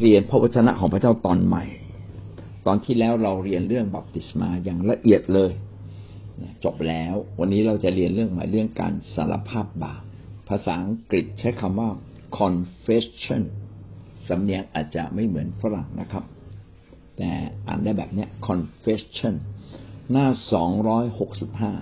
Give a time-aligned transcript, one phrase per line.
[0.00, 1.64] เรียนพระวจนะของพระเจ้าตอนใหม่
[2.66, 5.50] ตอนที่แล้วเราเรียนเรื่องบัพติศมาอย่างละเอียดเลย
[6.64, 10.02] จบแล้ว วันนี้เราจะเรียนเรื่องใหม่เรื่องการสารภาพบาป
[10.48, 11.90] ภาษาอังกฤษใช้คำว่า
[12.38, 13.42] confession
[14.28, 16.24] สำเนียงอาจจะไม่เหมือนฝรั่งนะครับ
[17.16, 17.30] แต่
[17.68, 19.34] อ่านได้แบบนี้ confession
[20.10, 21.72] หน้าสองร้อยหกสิบห้า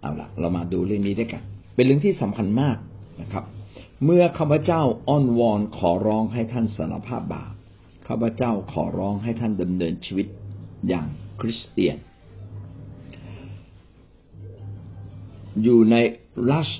[0.00, 1.42] เอาละเรามาดูเรื่องนี้ด้วยกัน
[1.74, 2.76] เป็นเรื่องที่สำคัญมาก
[3.20, 3.44] นะครับ
[4.04, 7.52] เมื่อข้าพเจ้าอ้อนวอนขอร้องให้ท่านสารภาพบาป
[8.08, 10.26] ข้าพเจ้าขอร้องให้ท่านดำเนินชีวิต
[10.88, 11.06] อย่าง
[11.40, 11.96] คริสเตียน
[15.62, 15.96] อยู่ใน
[16.50, 16.72] Rush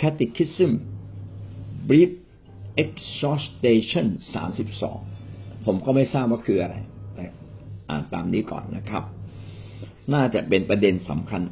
[0.00, 0.72] Catechism
[1.88, 2.10] Brief
[2.82, 4.98] Exhortation สามสิบสอง
[5.66, 6.76] ผมก็ไม่ทราบว่าคืออะไร
[7.90, 9.04] อ่านตามนี้ก่อนนะครับ
[10.14, 11.42] น่าจะเป็นประเด็นสำคัญ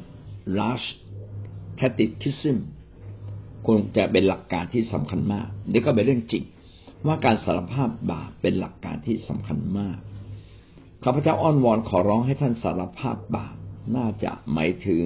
[0.59, 0.87] Large
[1.79, 2.57] Catechism
[3.67, 6.43] คงจะเป็นหลักการที่สำคัญมาก นี่ก็เป็นเรื่องจริง
[7.05, 9.97] ว่าการสารภาพบาปเป็นหลักการที่สำคัญมาก
[11.03, 13.55] ข้าพเจ้าอ้อนวอนขอร้องให้ท่านสารภาพบาป
[13.95, 15.03] น่าจะหมายถึง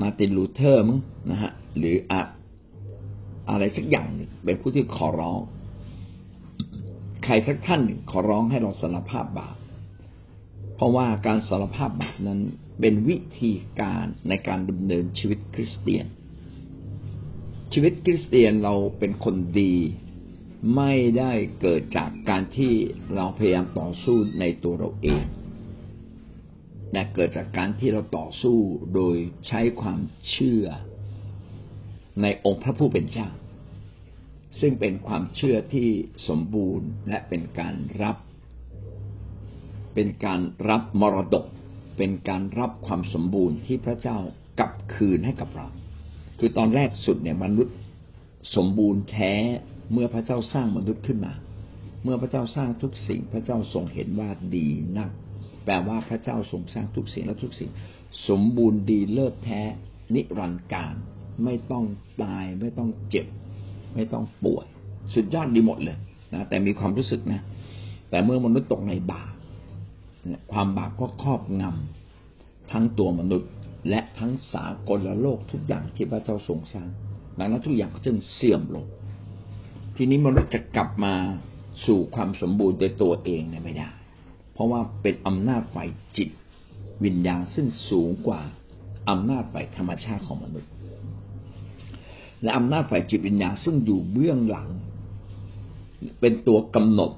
[0.00, 1.00] มาร์ตินลูเธอร์มั้ง
[1.30, 2.22] นะฮะหรืออะ
[3.50, 5.38] อะไรสักอย่างหนึ่งเป็นผู้ที่ขอร้อง
[7.24, 9.54] ใครสักท่านขอร้องให้เราสารภาพบาป
[10.74, 12.40] เพราะว่าการสารภาพบาปนั้น
[12.80, 16.06] เป็นวิธีการในการดำเนินชีวิตคริสเตียน
[17.72, 19.74] ชีวิตคริสเตียนเราเป็นคนดี
[20.76, 22.72] ไม่ได้เกิดจากการที่
[23.14, 25.24] เราพยายามต่อสู้ในตัวเราเอง
[26.90, 28.58] แต่เกิดจากการที่เราต่อสู้
[28.94, 29.16] โดย
[29.48, 30.00] ใช้ความ
[30.30, 30.64] เชื่อ
[32.22, 33.28] ในองค์พระผู้เป็นเจ้า
[34.60, 35.88] ซึ่งเป็นความเชื่อที่
[36.28, 38.16] สมบูรณ์และเป็นการรับ
[39.94, 41.44] เป็นการรับมรดก
[41.98, 44.18] เป็นการรับความสมบูรณ์ที่พระเจ้า
[44.58, 45.66] กลับคืนให้กับเรา
[46.38, 47.74] คือตอนแรกสุดเนี่ยมนุษย์
[48.56, 49.34] สมบูรณ์แท้
[49.92, 51.34] เมื่อพระเจ้าสร้างมนุษย์ขึ้นมา
[52.02, 55.10] เมื่อพระเจ้าสร้างทุกสิ่ง พระเจ้าทรงเห็นว่าดีนัก
[55.64, 57.70] แปลว่าพระเจ้าทรงสร้างทุกสิ่งและทุกสิ่ง
[58.28, 59.62] สมบูรณ์ดีเลิศแท้
[60.14, 60.94] นิรันดร์การ
[61.44, 61.84] ไม่ต้อง
[62.22, 63.26] ตายไม่ต้องเจ็บ
[63.94, 64.66] ไม่ต้องป่วย
[65.14, 65.96] สุดยอดดีหมดเลย
[66.32, 67.40] นะแต่มีความรู้สึกนะ
[68.10, 69.33] แต่เมื่อมนุษย์ตกในบาป
[70.52, 73.50] ความบาปก็ครอบงำทั้งตัวมนุษย์
[73.88, 76.88] และทั้งสากลโลกทุกอย่างที่พระเจ้าทรงสร้าง
[77.38, 78.86] ดังนั้นทุกอย่างก็จึงเสื่อมลง
[79.96, 81.14] ทีนี้มนุษย์จะกลับมา
[81.86, 83.90] สู่ความสมบูรณ์โดยตัวเองเนี่ยไม่ได้
[84.52, 86.28] เพราะว่าเป็นอำนาจฝ่ายจิต
[87.04, 88.40] วิญญาณซึ่งสูงกว่า
[89.10, 90.70] อำนาจฝ่ายธรรมชาติของมนุษย์
[92.42, 94.68] และอำนาจฝ่ายจิตวิญญาณซึ่งอยู่เบื้องหลัง
[96.20, 97.10] เป็นตัวกำหนด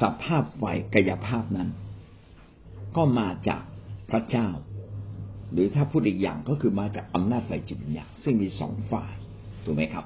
[0.00, 1.68] สภาพฝ่ายกายภาพนั้น
[2.96, 3.62] ก็มาจาก
[4.10, 4.48] พระเจ้า
[5.52, 9.14] หรือถ้าพูดอีกอย่างก็คือมาจากอำนาจฝ่ายจิตวิญญาณซึ่งมีสองฝ่าย
[9.64, 10.04] ถูกไหมครับ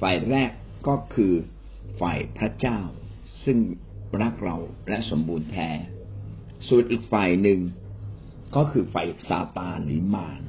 [0.00, 0.50] ฝ่ายแรก
[0.86, 1.32] ก็คือ
[2.00, 2.78] ฝ่ายพระเจ้า
[3.44, 3.58] ซึ่ง
[4.22, 4.56] รักเรา
[4.88, 5.68] และสมบูรณ์แท้
[6.68, 7.60] ส่วนอีกฝ่ายหนึ่ง
[8.56, 10.40] ก็คือฝ่ายซาตานหรือมาร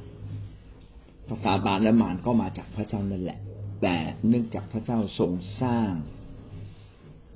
[1.27, 3.39] ภาษาบาลและมารก็มาจากพระเจ้านั่นแหละ
[3.81, 3.95] แต่
[4.27, 5.31] เนื่องจากพระเจ้าทรง
[5.61, 5.91] สร้าง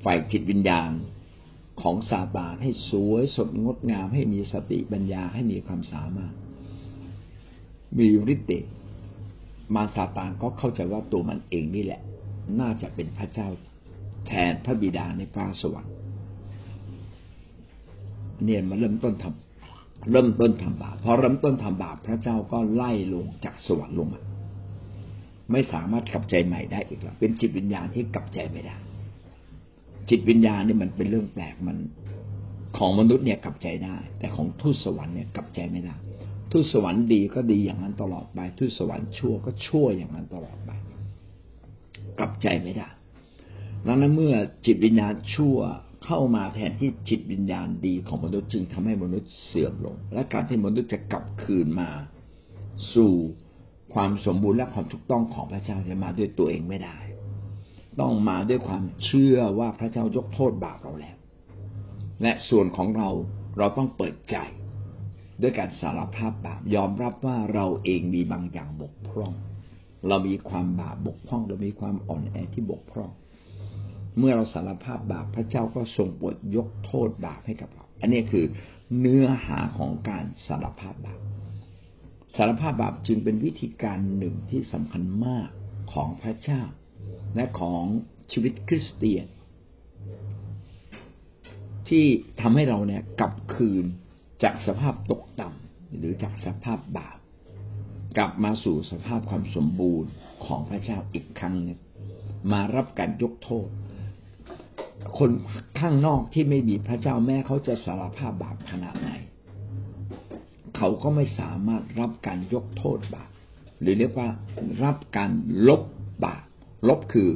[0.04, 0.92] ฝ่ายจิตวิญญาณ
[1.82, 6.34] ของซาตานให้สวยสดงดงาม ให้มีสติปัญญาให้มีความสามารถ
[7.98, 8.66] มีฤทธิ์เดช
[9.76, 12.02] มาซาตานก็เข้าใจว่าตัวมันเองนี่แหละ
[12.60, 13.48] น่าจะเป็นพระเจ้า
[14.28, 15.94] แทนพระบิดาในฟ้าสวรรค์
[18.44, 24.22] เนี่ยมาเริ่มต้นทำเริ่มต้นทำบาปพอเริ่มต้นทำบาปพระเจ้าก็ไล่ลงจากสวรรค์ลงมา
[25.52, 28.76] ไม่สามารถกลับใจใหม่ได้อีกแล้วเป็นจิตวิญญาณที่กลับใจไม่ได้
[30.10, 31.78] จิตวิญญาณนี่มันเป็นเรื่องแปลกมัน
[32.78, 35.96] ของมนุษย์เนี่ยกลับใจได้ แต่ของทูตสวรรค์เนี่ยกลับใจไม่ได้
[36.52, 40.72] ทูตสวรรค์ดีก็ดีอย่างนั้นตลอดไปทูตสวรรค์ชั่วก็ชั่วอย่างนั้นตลอดไป
[42.20, 42.88] กลับใจไม่ได้
[43.88, 45.58] ดังนั้นเมื่อจิตวิญญาณชั่ว
[46.06, 51.90] เข้ามาแทนที่จิตวิญญาณดีของมนุษย์จึงทำให้มนุษย์เสื่อมลง และการที่มนุษย์จะกลับคืนมา
[52.94, 53.14] สู่
[53.94, 56.98] ความสมบูรณ์และความถูกต้องของพระเจ้าจะมาด้วยตัวเองไม่ได้
[58.02, 61.18] ต้องมาด้วยความเชื่อว่าพระเจ้ายกโทษบาปเราแล้ว
[62.22, 63.10] และส่วนของเรา
[63.58, 64.38] เราต้องเปิดใจ
[65.42, 69.34] ด้วยการสารภาพบาปยอมรับว่าเราเองมีบางอย่างบกพร่อง
[70.08, 73.12] เรามีความบาปบกพร่องเรามีความอ่อนแอที่บกพร่อง
[74.18, 78.46] เมื่อเราสารภาพบาปพระเจ้าก็ทรงโปรดยกโทษบาปให้กับเรา อันนี้คือ
[79.00, 81.20] เนื้อหาของการสารภาพบาป
[82.38, 85.50] สารภาพบาปจึงเป็นวิธีการหนึ่งที่สำคัญมาก
[85.94, 86.62] ของพระเจ้า
[87.36, 87.84] และของ
[88.32, 89.26] ชีวิตคริสเตียน
[91.90, 92.06] ที่
[92.42, 93.86] ทำให้เราเนี่ยกลับคืน
[94.44, 97.18] จากสภาพตกต่ำหรือจากสภาพบาป
[98.18, 100.10] กลับมาสู่สภาพความสมบูรณ์
[100.46, 101.80] ของพระเจ้าอีกครั้งนึง
[102.52, 103.68] มารับการยกโทษ
[105.18, 105.32] คน
[105.80, 109.10] ข้างนอกที่ไม่มีพระเจ้าแม่เขาจะสารภาพบาปขนาดไหน
[110.78, 113.30] เขาก็ไม่สามารถรับการยกโทษบาป
[113.80, 114.30] หรือเรียกว่า
[114.84, 115.32] รับการ
[115.68, 115.82] ลบ
[116.26, 116.44] บาป
[116.88, 117.30] ลบคือ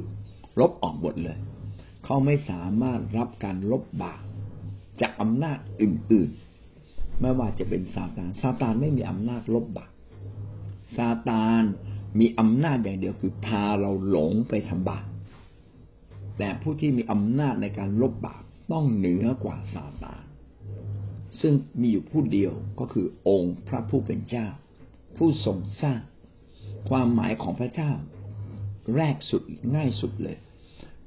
[0.60, 1.38] ลบออกหมดเลย
[2.04, 4.22] เขาไม่สามารถรับการลบบาป
[5.02, 9.92] จากอำนาจอื่นๆ ไม่ว่าจะเป็นซาตานซาตานไม่มีอำนาจลบบาป
[10.98, 11.64] ซาตาน
[12.20, 15.08] มีอำนาจอย่างเดียวคือพาเราหลงไปทำบาป
[16.38, 20.24] แต่ผู้ที่มีอำนาจในการลบบาปต้องเหนือกว่าซาตาน
[21.42, 24.48] ซึ่งมีอยู่ผู้เดียวก็คือองค์พระผู้เป็นเจ้า
[25.18, 26.02] ผู้ทรงสร้าง
[26.90, 27.92] ความหมายของพระเจ้า
[28.96, 29.44] แรกสุด
[29.76, 30.38] ง่ายสุดเลย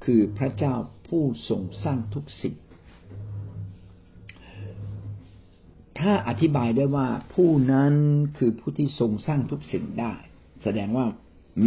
[0.05, 0.75] คือพระเจ้า
[1.08, 2.55] ผู้ทรงสร้างทุกสิ่ง
[5.99, 7.94] ถ้าอธิบายได้ว่าผู้นั้น
[8.38, 10.14] คือผู้ที่ทรงสร้างทุกสิ่งได้
[10.62, 11.06] แสดงว่า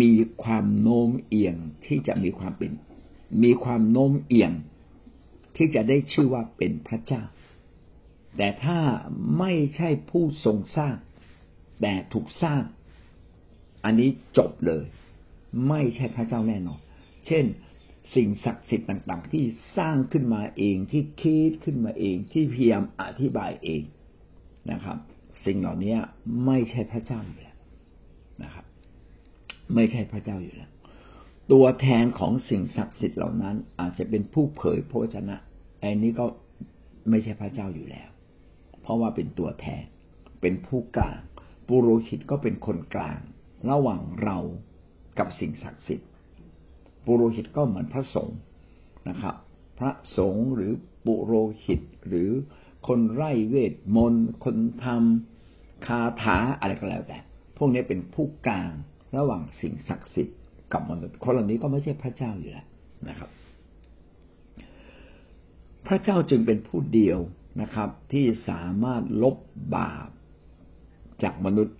[0.02, 0.12] มี
[0.44, 2.72] ความโน้มเอียงที่จะมีความเป็น
[3.44, 4.52] มีความโน้มเอียง
[5.56, 7.24] ที่จะได้ชื่อว่าเป็นพระเจ้า
[8.38, 8.80] แต่ถ้า
[9.38, 10.96] ไม่ใช่ผู้ทรงสร้าง
[11.82, 12.62] แต่ถูกสร้าง
[13.84, 14.86] อันนี้จบเลย
[15.68, 16.80] ไม่ใช่พระเจ้าแน่นอน
[17.28, 17.46] เช่น
[18.16, 19.44] สิ่งศักดิ์สิทธิ์ต่าง ๆ ที่
[19.78, 23.84] สร้างขึ้นมาเองที่คิดขึ้นมาเองที่พยายามอธิบายเอง
[24.72, 24.98] นะครับ
[25.46, 25.96] สิ่งเหล่านี้
[26.46, 27.58] ไม่ใช่พระเจ้าอยู่แล้ว
[28.44, 28.66] นะครับ
[29.76, 30.72] ไม่ใช่พระเจ้าอยู่แล้ว
[31.52, 35.38] ตัวแทนของสิ่งศักดิ์สิทธิ์เหล่านั้น อาจจะเป็นผู้เผยพระชนะ
[35.82, 36.26] อันนี้ก็
[37.10, 38.10] ไม่ใช่พระเจ้าอยู่แล้ว
[38.82, 39.84] เพราะว่าเป็นตัวแทน
[40.42, 41.20] เป็นผู้กลาง
[41.68, 43.20] ปุโรหิตก็เป็นคนกลาง
[43.70, 44.38] ระหว่างเรา
[45.20, 46.10] กับสิ่งศักดิ์สิทธิ์
[47.06, 48.38] ปุโรหิตก็เหมือนพระสงฆ์
[49.10, 49.36] นะครับ
[49.80, 50.72] พระสงฆ์หรือ
[51.06, 51.34] ปุโร
[51.66, 52.30] หิตหรือ
[52.88, 57.18] คนไร้เวทมนต์คนทำคาถาอะไรก็แล้วแต่
[57.58, 58.72] พวกนี้เป็นผู้กลาง
[59.18, 60.38] ระหว่างสิ่งศักดิ์สิทธิ์
[60.74, 62.66] กับมนุษย์คนเหล่านี้ก็ไม่ใช่พระเจ้าอยู่แล้ว
[63.10, 63.30] นะครับ
[65.88, 67.20] พระเจ้าจึงเป็นผู้เดียว
[67.62, 69.38] นะครับ ที่สามารถลบ
[69.76, 70.10] บาป
[71.24, 71.78] จากมนุษย์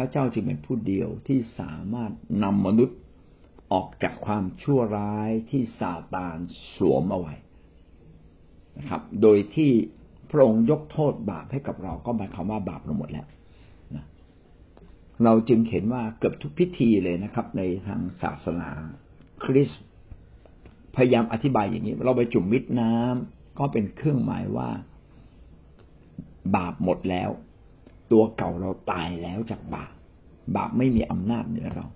[0.00, 2.12] ระเจ้าจึงเป็นผู้เดียวที่สามารถ
[2.44, 2.98] นำมนุษย์
[3.72, 6.38] ออกจากความชั่วร้ายที่ซาตาน
[6.76, 7.34] สวมเอาไว้
[8.78, 9.72] นะครับ โดยที่
[10.30, 13.26] พระองค์ยกโทษบาปให้กับเราก็หมายความว่าบาปเราหมดแล้ว
[13.94, 14.04] นะ
[15.24, 18.70] เราจึงเห็นว่าเกือบทุกพิธีเลยนะครับ ในทางศาสนา
[19.44, 19.84] คริสต์
[20.96, 24.70] พยายามอธิบายอย่างนี้ เราไปจุ่มมิดน้ำก็เป็นเครื่องหมายว่า
[26.56, 27.30] บาปหมดแล้ว
[28.12, 29.92] ตัวเก่าเราตายแล้วจากบาป
[30.56, 31.86] บาปไม่มีอำนาจเหนือเรา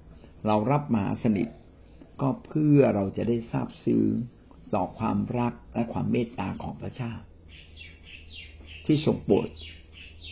[0.47, 1.49] เรารับมาสนิท
[2.21, 4.13] ก็เพื่อเราจะได้ทราบซึ้ง
[4.75, 7.13] ต่อความรักและความเมตตาของพระเจ้า
[8.87, 9.49] ที่ทรงโปรด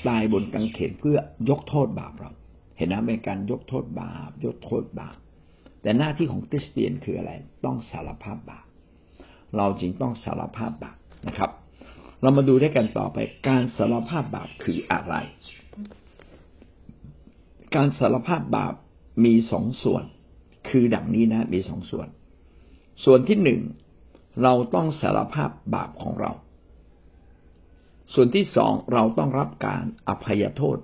[0.08, 1.19] ตายบนกังเขนเพื่อ
[1.50, 2.31] ยกโทษบาปเรา
[2.76, 5.17] เห็นนะเป็นการยกโทษบาป ยกโทษบาป
[5.82, 7.31] แต่หน้าที่ของคริสเตียนคืออะไร
[7.64, 8.67] ต้องสารภาพบาป
[9.56, 10.96] เราจึงต้องสารภาพบาป
[11.28, 11.50] นะครับ
[12.23, 13.19] เรามาดูด้วยกันต่อไป
[13.49, 15.14] การสารภาพบาปคืออะไร
[17.74, 18.74] การสารภาพบาป
[19.24, 20.04] มีสองส่วน
[20.69, 22.08] คือดังนี้นะ มีสองส่วน
[23.04, 23.60] ส่วนที่หนึ่ง
[24.42, 26.32] เราต้องสารภาพบาปของเรา
[28.14, 30.78] ส่วนที่สองเราต้องรับการอภัยโทษ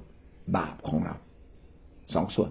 [0.56, 1.14] บาปของเรา
[2.14, 2.50] สองส่วน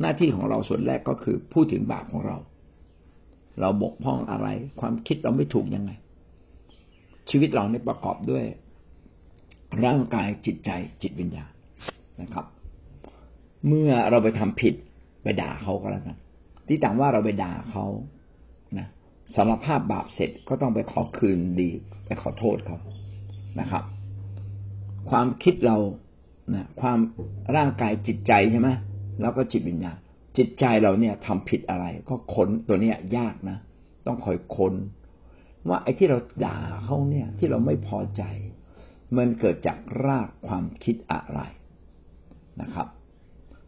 [0.00, 2.36] หน้าที่ของเราส่วนแรกก็คือพูดถึงบาปของเรา
[3.60, 4.46] เราบกพร่องอะไร
[4.80, 5.90] ความคิดเราไม่ถูกยังไง
[7.30, 8.44] ชีวิตเราเนี่ยประกอบด้วย
[9.84, 10.70] ร่างกายจิตใจ
[11.02, 11.52] จิตวิญญาณ
[12.20, 12.46] นะครับ
[13.68, 14.74] เมื่อเราไปทำผิด
[15.22, 16.16] ไปด่าเขาก็แล้วกัน
[16.66, 17.86] ที่ต่างว่าเราไปด่าเขา
[18.78, 18.86] นะ
[19.34, 21.70] สารภาพบาปเสร็จก็ต้องไปขอคืนดี
[22.06, 22.78] ไปขอโทษเขา
[23.60, 23.84] นะครับ
[25.10, 25.76] ความคิดเรา
[26.54, 26.98] นะความ
[27.56, 28.68] ร่างกายจิตใจใช่ไหม
[29.20, 29.98] แล้วก็จิตวิญญาณ
[30.36, 33.58] จิตใจเราเนี่ยทำผิดอะไร ก็ค้นตัวเนี้ยยากนะ
[34.06, 34.74] ต้องคอยค้น
[35.68, 38.22] ว่าไอ้ที่เราด่าเขาเนี่ย ที่เราไม่พอใจ
[39.16, 41.40] มันเกิดจากรากความคิดอะไร
[42.62, 42.88] นะครับ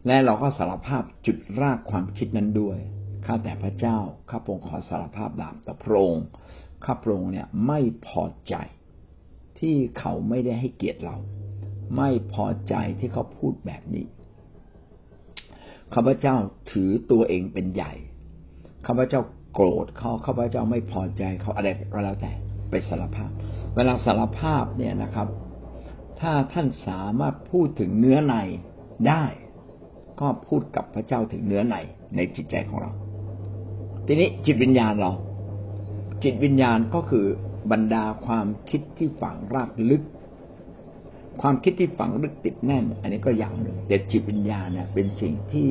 [0.07, 2.77] และเราก็สารภาพจุดรากความคิดนั้นด้วย
[3.25, 3.97] ข้าแต่พระเจ้า
[4.29, 6.25] ข้าพงขอสารภาพบาปต่อพระองค์
[6.85, 8.55] ข้าพระองค์เนี่ยไม่พอใจ
[9.59, 11.17] ที่เขาไม่ได้ให้เกียรติเรา
[11.97, 14.05] ไม่พอใจที่เขาพูดแบบนี้
[15.93, 16.35] ข้าพเจ้า
[16.71, 17.93] ถือตัวเองเป็นใหญ่
[18.87, 19.21] ข้าพเจ้า
[19.53, 22.31] โกรธเขาข้าพเจ้าไม่พอใจเขาอะไรก็แล้วแต่
[22.69, 23.29] ไปสารภาพ
[23.75, 25.27] เวลาสารภาพเนี่ยนะครับ
[26.19, 28.35] ถ้าท่านสามารถพูดถึงเนื้อใน
[29.07, 29.23] ได้
[30.19, 31.75] ก็พูดกับพระเจ้าถึงเนื้อใน
[32.15, 32.91] ในจิตใจของเรา
[34.05, 35.11] ทีนี้จิตวิญญาณเรา
[36.23, 37.25] จิตวิญญาณก็คือ
[37.71, 40.03] บรรดาความคิดที่ฝังรากลึก
[41.41, 45.69] ความคิดที่ฝังลึกติดแน่น อันนี้ก็อย่างหนึ่งแต่จิตวิญญาณเนี่ยเป็นสิ่งที่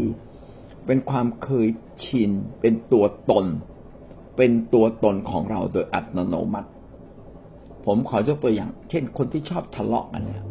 [0.87, 1.69] เป็นความเคย
[2.05, 3.47] ชิน เป็นตัวตน
[4.37, 6.71] เป็นตัวตนของเราโดยอัตโนมัติ
[7.87, 10.43] ผมขอยกตัวอย่าง เช่น คนที่ชอบทะเลาะกันเนี่ย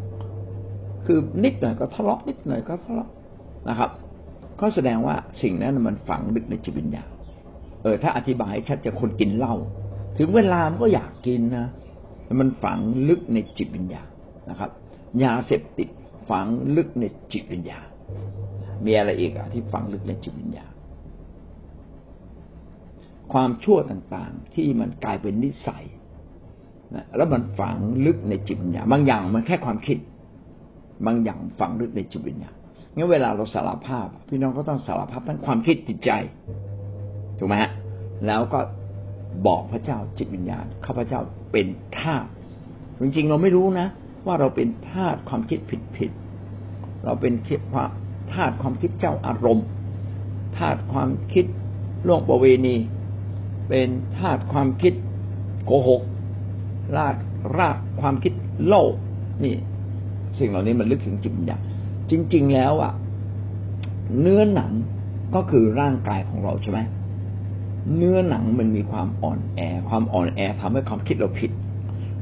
[1.06, 3.08] คือนิดหน่อยก็ทะเลาะนิดหน่อยก็ทะเลาะ
[3.68, 3.90] นะครับ
[4.60, 7.08] ก็แสดงว่าสิ่งนั้นมันฝังลึกในจิตวิญญาณ
[7.82, 9.54] เออ ถ้าอธิบายชัดจะคนกินเหล้า
[10.18, 11.68] ถึงเวลามันก็อยากกินนะ
[12.40, 14.08] มันฝังลึกในจิตวิญญาณ
[14.50, 14.70] นะครับ
[15.24, 15.88] ยาเสพติด
[16.30, 16.46] ฝัง
[16.76, 17.86] ลึกในจิตวิญญาณ
[18.84, 20.72] มีอะไรอีกอะที่ฝังลึกในจิตวิญญาณ
[23.32, 25.84] ความชั่วต่างๆ ที่มันกลายเป็นนิสัย
[26.94, 29.98] นะแล้วมันฝังลึกในจิตวิญญาณบางอย่างมันแค่ความคิด
[31.06, 32.55] บางอย่างฝังลึกในจิตวิญญาณ
[32.96, 36.10] งั้นเวลาเราสารภาพ พี่น้องก็ต้องสารภาพทั้งความคิดจิตใจ
[37.38, 37.70] ถูกไหมฮะ
[38.26, 38.60] แล้วก็
[39.46, 41.20] บอกพระเจ้าจิตวิญญาณข้าพเจ้า
[41.52, 41.66] เป็น
[42.00, 42.24] ทาส
[43.00, 43.86] จริงๆ เราไม่รู้นะ
[44.26, 45.58] ว่าเราเป็นทาสความคิด
[45.96, 47.84] ผิดๆเราเป็นคิดว่า
[48.32, 49.66] ทาสความคิดเจ้าอารมณ์
[50.58, 51.46] ทาสความคิด
[52.06, 52.76] ล่วงประเวณี
[53.68, 53.88] เป็น
[54.18, 54.94] ทาสความคิด
[55.64, 56.02] โกหก
[56.96, 57.16] ราก
[57.58, 58.32] รากความคิด
[58.66, 58.92] โลภ
[59.44, 59.54] นี่
[60.38, 61.62] สิ่งเหล่านี้มันลึกถึงจิตวิญญาณ
[62.10, 62.92] จริง ๆ แล้วอะ
[64.20, 64.72] เนื้อหนัง
[65.34, 66.78] ก็คือร่างกายของเราใช่ไหม
[67.96, 71.50] เนื้อหนังมันมีความอ่อนแอ ความอ่อนแอทำให้ความคิดเราผิด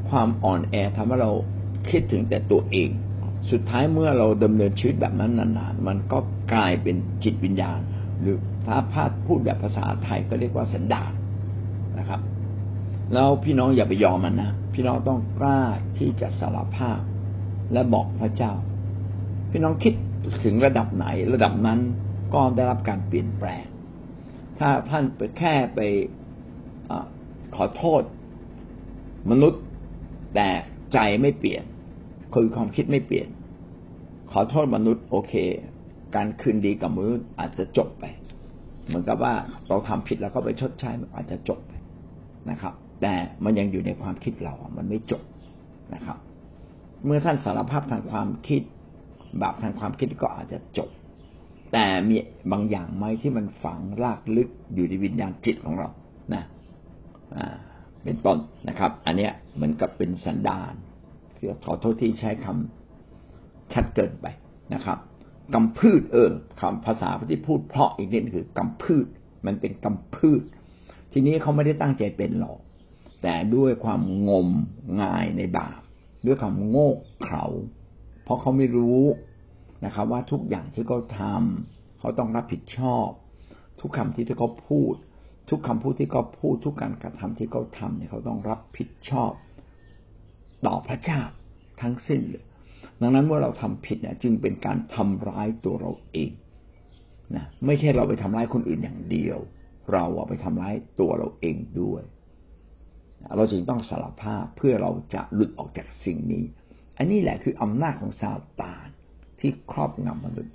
[0.08, 1.32] ความอ่อนแอทำให้เรา
[1.90, 2.88] คิดถึงแต่ตัวเอง
[3.50, 6.18] สุดท้ายเมื่อเราดำเนินชีวิตแบบนั้นนานๆ มันก็
[6.52, 7.78] กลายเป็นจิตวิญญาณ
[8.20, 8.36] หรือ
[8.66, 11.12] ถ้าพาดพูดแบบภาษาไทยก็เรียกว่าสันดาน
[11.98, 12.20] นะครับ
[13.12, 15.60] แล้วพี่น้องอย่าไปยอมมันนะ พี่น้องต้องกล้า
[15.98, 16.98] ที่จะสารภาพ
[17.72, 18.52] และบอกพระเจ้า
[19.56, 19.94] พี่น้องคิด
[20.44, 21.80] ถึงระดับไหน ระดับนั้น
[22.34, 23.64] ก็ได้รับการเปลี่ยนแปลง
[24.58, 25.80] ถ้าท่านไปแค่ไป
[26.90, 26.92] อ
[27.56, 28.02] ขอโทษ
[29.30, 29.62] มนุษย์
[30.34, 30.48] แต่
[30.92, 31.64] ใจไม่เปลี่ยน
[32.34, 33.28] คือความคิดไม่เปลี่ยน
[34.32, 35.32] ขอโทษมนุษย์โอเค
[36.16, 38.04] การคืนดีกับมนุษย์อาจจะจบไป
[38.86, 39.34] เหมือนกับว่า
[39.68, 41.72] เราทำผิดแล้วก็ไปชดใช้มันอาจจะจบไป
[42.50, 45.22] นะครับ แต่มันยังอยู่ในความคิดเรา มันไม่จบ
[45.94, 46.18] นะครับ
[47.04, 48.62] เมื่อท่านสารภาพทางความคิด
[49.42, 50.90] บาปทางความคิดก็อาจจะจบ
[51.72, 52.16] แต่มี
[52.52, 55.88] บางอย่างไหมที่มันฝังรากลึกอยู่ในวิญญาณจิตของเรา
[56.34, 56.44] นะ
[57.36, 57.56] อ่า
[58.04, 58.38] เป็นต้น
[58.68, 60.74] นะครับ อันเนี้ยเหมือนกับเป็นสันดาน
[61.36, 64.26] คือขอโทษที่ใช้คำชัดเกินไป
[64.74, 64.98] นะครับ
[65.54, 69.06] กำพืชเออคำภาษาที่พูดเพราะอีกนิดคือกำพืช
[69.46, 70.42] มันเป็นกำพืช
[71.12, 72.58] ทีนี้เขาไม่ได้ตั้งใจเป็นหรอก
[73.22, 74.48] แต่ด้วยความงม
[75.00, 75.80] งายในบาป
[76.26, 76.90] ด้วยความโง่
[77.22, 77.44] เขลา
[78.24, 79.02] เพราะเขาไม่รู้
[79.84, 83.06] นะครับ ว่าทุกอย่างที่เขาทำเขาต้องรับผิดชอบ
[83.80, 84.94] ทุกคำที่เขาพูด
[85.50, 89.32] ทุกคำพูดที่เขาพูด ทุกการกระทำที่เขาทำเนี่ยเขาต้องรับผิดชอบ
[90.66, 91.20] ต่อพระเจ้า
[91.82, 92.44] ทั้งสิ้นเลย
[93.00, 96.30] ดังนั้นเมื่อเราทำผิดเนี่ยจึงเป็นการทำร้ายตัวเราเอง
[97.36, 99.38] นะไม่ใช่เราไปทำร้ายคนอื่นอย่างเดียว
[99.92, 102.02] เราไปทำร้ายตัวเราเองด้วย
[103.36, 106.44] เราจึงต้องสารภาพเพื่อเราจะหลุดออกจากสิ่งนี้
[106.98, 108.88] อันนี้แหละคืออำนาจของซาตาน
[109.40, 110.54] ที่ครอบงำมนุษย์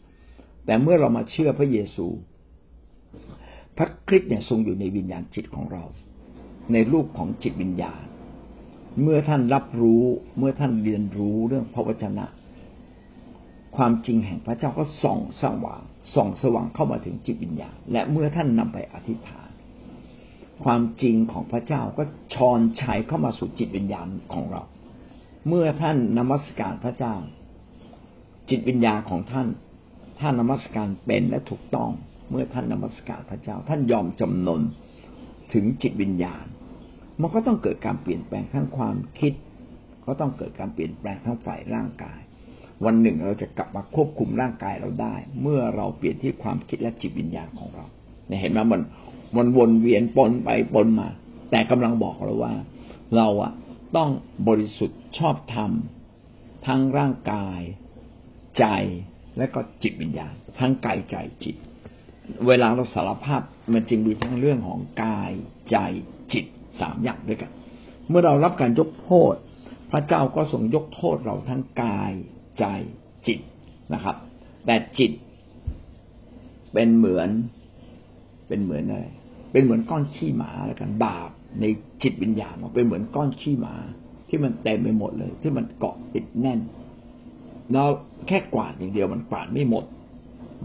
[0.65, 2.07] แต่เมื่อเรามาเชื่อพระเยซู
[3.77, 5.83] พระคริสต์เนี่ยทรงอยู่ในวิญญาณจิตของเรา
[6.73, 8.03] ในรูปของจิตวิญญาณ
[9.01, 10.03] เมื่อท่านรับรู้
[10.37, 12.25] เมื่อท่านเรียนรู้เรื่องพระวจนะ
[13.75, 15.81] ความจริงแห่งพระเจ้าก็ส่องสว่าง
[16.13, 19.49] ส่องสว่างเข้ามาถึงจิตวิญญาณ และเมื่อท่านนำไปอธิษฐาน
[20.63, 22.03] ความจริงของพระเจ้าก็
[22.33, 24.63] ชอนชัยเข้ามาสู่จิตวิญญาณของเรา
[25.47, 27.15] เมื่อท่านนมัสการพระเจ้า
[28.49, 29.47] จิตวิญญาณของท่าน
[30.19, 31.89] ท่านนมัสการเป็นและถูกต้อง
[32.29, 34.61] เมื่อท่านนมัสการพระเจ้า ท่านยอมจำนน
[35.53, 36.45] ถึงจิตวิญญาณ
[37.21, 39.33] มันก็ต้องเกิดการเปลี่ยนแปลงทั้งความคิด
[40.05, 42.19] ก็ต้องเกิดการเปลี่ยนแปลงทั้งฝ่ายร่างกาย
[42.85, 47.85] วันหนึ่งเราจะกลับมาควบคุมร่างกายเราได้ เมื่อเราเปลี่ยนที่ความคิดและจิตวิญญาณของเรา
[48.27, 48.81] เนี่ยเห็นไหมมัน
[49.37, 51.07] มันวนเวียนปนไปปนมา
[51.51, 52.53] แต่กำลังบอกเราว่า
[53.15, 53.51] เราอะ
[53.95, 54.09] ต้อง
[54.47, 55.71] บริสุทธิ์ ชอบธรรม
[56.67, 57.61] ทั้งร่างกาย
[58.59, 58.65] ใจ
[59.37, 61.55] และก็จิตวิญญาณ ทั้งกายใจจิต
[62.47, 63.41] เวลาเราสารภาพ
[63.73, 65.31] มันจึงมีทั้งเรื่องของกาย
[65.71, 65.77] ใจ
[66.33, 66.45] จิต
[66.79, 67.51] สามอย่างด้วยกัน
[68.09, 69.35] เมื่อเรารับการยกโทษ
[69.91, 72.11] พระเจ้าก็ทรงยกโทษเราทั้งกาย
[72.59, 72.65] ใจ
[73.27, 73.39] จิต
[73.93, 74.15] นะครับ
[74.65, 75.11] แต่จิต
[76.73, 77.29] เป็นเหมือน
[78.47, 79.05] เป็นเหมือนอะไร
[79.51, 81.65] เป็นเหมือนก้อนขี้หมาแล้วกันบาปใน
[82.03, 83.75] จิตวิญญาณเราเป็นเหมือนก้อนขี้หมา
[84.29, 86.59] ที่มันเต็มไปหมดเลย ที่มันเกาะติดแน่น
[87.71, 87.83] เรา
[88.27, 89.85] แค่กวาดอย่างเดียวมันกวาดไม่หมด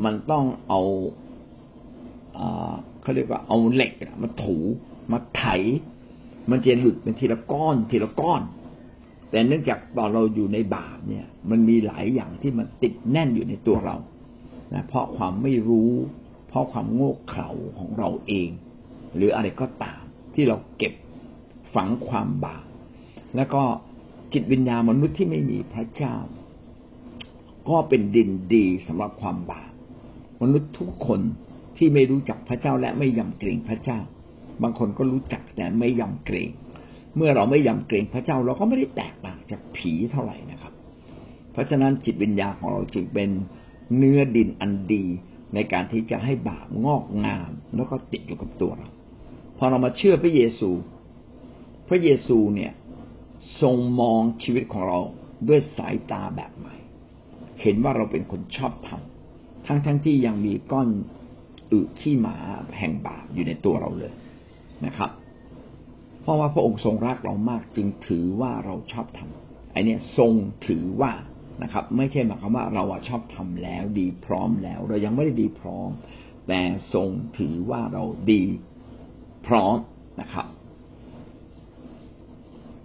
[0.04, 0.80] มันต้องเอา
[3.02, 3.92] เขาเรียกว่าเอาเหล็ก
[4.22, 4.56] มาถู
[5.12, 5.44] มาไถ
[6.50, 8.42] มันจะหลุดเป็นทีละก้อนทีละก้อน
[9.30, 13.96] แต่เนื่องจากตอนเราอยู่ในบาปเนี่ย มันมีหลายอย่างที่มันติดแน่นอยู่ในตัวเรา
[14.74, 15.90] นะเพราะความไม่รู้
[16.48, 18.50] เพเพราะความโง่เขลาของเราเอง
[19.16, 20.02] หรืออะไรก็ตาม
[20.34, 20.94] ที่เราเก็บ
[21.74, 22.66] ฝังความบาป
[23.36, 23.62] แล้วก็
[24.32, 26.16] จิตวิญญาณมนุษย์ที่ไม่มีพระเจ้า
[27.68, 29.72] ก็เป็นดินดีสำหรับความบาป
[30.42, 31.20] มนุษย์ทุกคน
[31.76, 33.98] ที่ไม่รู้จักพระเจ้าและไม่ยำเกรงพระเจ้า
[34.62, 36.48] บางคนก็รู้จักแต่ไม่ยำเกรง
[37.16, 40.72] เมื่อเราไม่ยำเกรงพระเจ้าเราก็ไม่ได้แตกต่างจากผีเท่าไหร่นะครับ
[41.52, 43.30] เพราะฉะนั้นจิตวิญญาณของเราจึงเป็น
[43.96, 45.04] เนื้อดินอันดี
[45.54, 48.88] ในการที่จะให้บาปงอกงาม แล้วก็ติดอยู่กับตัวเรา
[49.58, 50.70] พอเรามาเชื่อพระเยซู
[51.88, 52.72] พระเยซูเนี่ย
[53.62, 55.00] ทรงมองชีวิตของเรา
[55.48, 56.76] ด้วยสายตาแบบใหม่
[57.62, 59.00] เห็นว่าเราเป็นคนชอบธรรม
[59.66, 60.88] ทั้งทั้งที่ยังมีก้อน
[61.72, 62.36] อึขี้หมา
[62.78, 64.12] แห่งบาปอยู่ในตัวเราเลย
[64.86, 65.10] นะครับ
[66.22, 70.32] เพราะว่าพระองค์ทรงรักเรามากจึงถือว่าเราชอบทำไอเนี้ยทรง
[70.66, 71.12] ถือว่า
[71.62, 75.90] นะครับ ไม่ใช่หมายความว่าเราชอบทำแล้วดีพร้อมแล้ว เรายังไม่ได้ดีพร้อม
[76.48, 76.62] แต่
[76.94, 77.08] ทรง
[77.38, 78.42] ถือว่าเราดี
[79.46, 79.76] พร้อม
[80.20, 80.46] นะครับ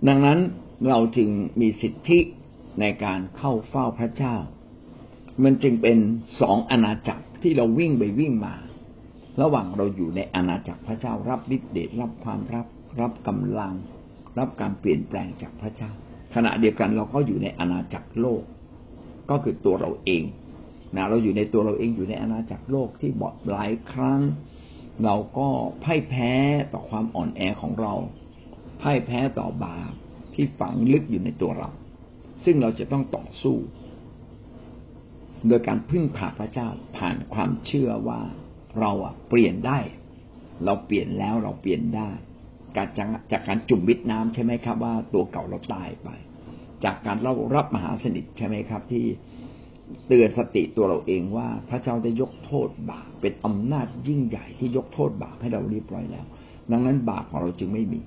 [0.08, 0.40] ดังนั้น
[0.90, 1.30] เราจึง
[1.62, 2.20] มีสิทธิ
[2.80, 4.36] ในการเข้าเฝ้าพระเจ้า
[5.44, 5.98] มันจึงเป็น
[6.40, 8.56] สองอาณาจักรที่เราวิ่งไปวิ่งมา
[9.42, 12.68] ระหว่างเราอยู่ในอาณาจักรพระเจ้ารับฤทธิเดชรับความรับ
[13.00, 13.74] รับกำลัง
[14.40, 15.92] รับการเปลี่ยนแปลงจากพระเจ้า
[16.36, 18.44] ขณะเดียวกันเราก็อยู่ในอาณาจักรโลก
[19.30, 20.24] ก็คือตัวเราเอง
[20.96, 24.22] นะเราอยู่ในตัวเราเองอยู่ในอาณาจักรโลกที่บอดหลายครั้ง
[25.04, 25.48] เราก็
[25.84, 26.32] พ่ายแพ้
[26.74, 27.94] ต่อความอ่อนแอของเรา
[28.82, 29.94] พ่ายแพ้ต่อบาป
[30.34, 31.70] ที่ฝังลึกอยู่ในตัวเรา
[32.46, 33.58] ซึ่งเราจะต้องต่อสู้
[35.48, 36.68] โดยการพึ่งพาพระเจ้า
[36.98, 38.22] ผ่านความเชื่อว่า
[38.80, 39.80] เราอะเปลี่ยนได้
[40.66, 42.10] เราเปลี่ยนแล้วเราเปลี่ยนได้
[42.76, 46.10] การจากจากการจุ่มวิตน้ำใช่ไหมครับ ว่าตัวเก่าเราตายไป
[46.84, 49.06] จากการเรารับมหาสนิทใช่ไหมครับ ที่
[50.08, 56.26] เตือนสติตัวเราเองว่าพระเจ้าได้ยกโทษบาปเป็นอำนาจยิ่งใหญ่ที่ยกโทษบาปให้เราเรียบร้อยแล้ว
[56.72, 58.00] ดังนั้นบาปของเราจึงไม่มี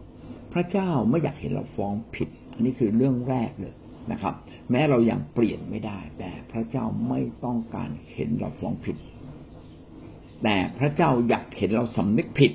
[0.52, 3.74] พระเจ้าไม่อยากเห็นเราฟ้องผิด อันนี้คือเรื่องแรกเลย
[4.12, 4.34] นะครับ
[4.70, 8.96] แม้เรายังเปลี่ยนไม่ได้ แต่พระเจ้าไม่ต้องการเห็นเราฟ้องผิด
[10.42, 12.52] แต่พระเจ้าอยากเห็นเราสำนึกผิด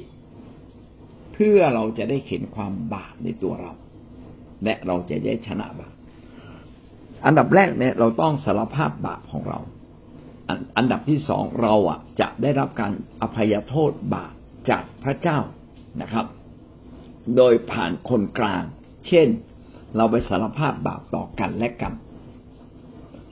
[1.34, 3.72] เพื่อเราจะได้เห็นความบาปในตัวเรา
[4.64, 5.94] และเราจะได้ชนะบาป
[7.26, 9.60] อันดับแรกเนี่ยเราต้องสารภาพบาปของเรา
[10.78, 14.34] อันดับที่สองเราอะจะได้รับการอภัยโทษบาป
[14.70, 15.40] จากพระเจ้า
[16.02, 16.26] นะครับ
[17.36, 18.64] โดยผ่านคนกลาง
[19.08, 19.28] เช่น
[19.98, 21.94] เราไปสารภาพบาปต่อกันและกัน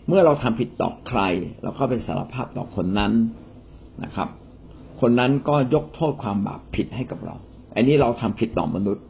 [0.08, 1.22] เมื่อเราทำผิดต่อใคร
[1.64, 3.14] เราก็ไปสารภาพต่อคนนั้น
[4.04, 4.30] นะครับ
[5.02, 7.36] คนนั้นก็ยกโทษความบาปผิดให้กับเรา
[7.76, 9.04] อันนี้เราทำผิดต่อมนุษย์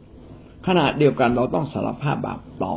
[0.66, 2.76] ขณะเดียวกันเราต้องสารภาพบาปต่อ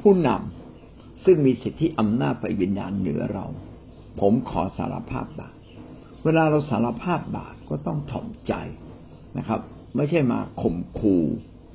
[0.00, 3.46] ผู้นำซึ่งมีสิทธิอำนาจไปวิญญาณเหนือเรา
[4.20, 5.54] ผมขอสารภาพบาป
[6.24, 8.52] เวลาเราสารภาพบาปก็ต้องถ่อมใจ
[9.38, 9.60] นะครับ
[9.96, 11.22] ไม่ใช่มาข่มขู่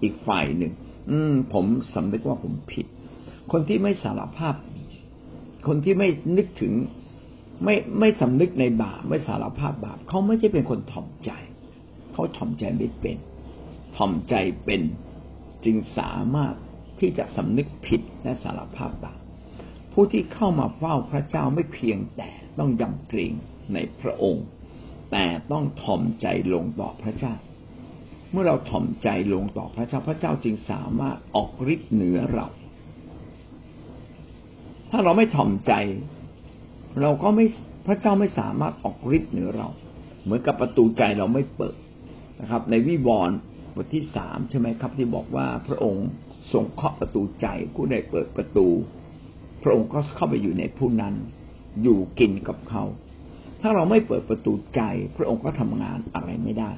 [0.02, 0.74] อีกฝ่ายหนึ่ง
[1.12, 2.86] อืม ผมสำนึกว่าผมผิด
[3.52, 4.56] คนที่ไม่สารภาพ
[5.68, 6.74] คนที่ไม่นึกถึง
[7.64, 11.32] ไม่ไม่สำนึกในบาปไม่สารภาพบาปเขาไม่ใช่เป็นคนถ่อมใจ
[12.14, 13.18] เขาถ่อมใจไม่เป็น
[13.98, 14.82] ถ่อมใจเป็น
[15.66, 16.56] จึงสามารถ
[17.00, 19.20] ที่จะสำนึกผิดและสารภาพบาป
[19.94, 22.30] ผู้ที่เข้ามาเฝ้าพระเจ้าไม่เพียงแต่
[22.60, 23.34] ต้องยำเกรง
[23.74, 24.46] ในพระองค์
[25.12, 27.34] แต่ต้องถ่อมใจลงต่อพระเจ้า
[28.32, 32.48] เมื่อเราถ่อมใจลงต่อพระเจ้าพระเจ้าจึงสามารถออกฤทธิ์เหนือเรา
[34.92, 35.74] ถ้าเราไม่ถ่อมใจ
[37.02, 37.46] เราก็ไม่
[37.88, 39.68] พระเจ้าไม่สามารถออกฤทธิ์เหนือเรา
[40.24, 41.78] เหมือนกับประตูใจเราไม่เปิด
[42.42, 43.38] นะครับ ในวิวรณ์
[43.76, 46.08] บทที่สามใช่ไหมครับ ที่บอกว่าพระองค์
[46.52, 48.68] ทรงเคาะประตูใจผู้ใดเปิดประตู
[49.64, 51.16] พระองค์ก็เข้าไปอยู่ในผู้นั้น
[51.84, 52.84] อยู่กินกับเขา
[53.62, 54.82] ถ้าเราไม่เปิดประตูใจ
[55.18, 56.72] พระองค์ก็ทำงานอะไรไม่ได้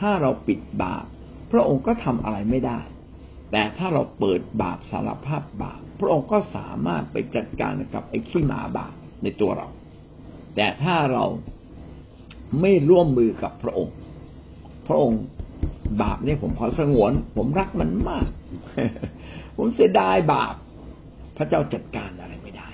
[0.00, 1.04] ถ้าเราปิดบาป
[1.52, 2.80] พระองค์ก็ทำอะไรไม่ได้
[3.52, 9.68] แต่ถ้าเราเปิดบาปสารภาพบาป พระองค์ก็สามารถไปจัดการกับไอ้ขี้หมาบาปในตัวเรา
[10.56, 11.24] แต่ถ้าเรา
[12.60, 13.94] ไม่ร่วมมือกับพระองค์
[14.86, 15.22] พระองค์
[16.02, 18.28] บาปเนี่ยผมขอสงวน ผมรักมันมาก
[19.56, 20.54] ผมเสียดายบาป
[21.36, 22.70] พระเจ้าจัดการอะไรไม่ได้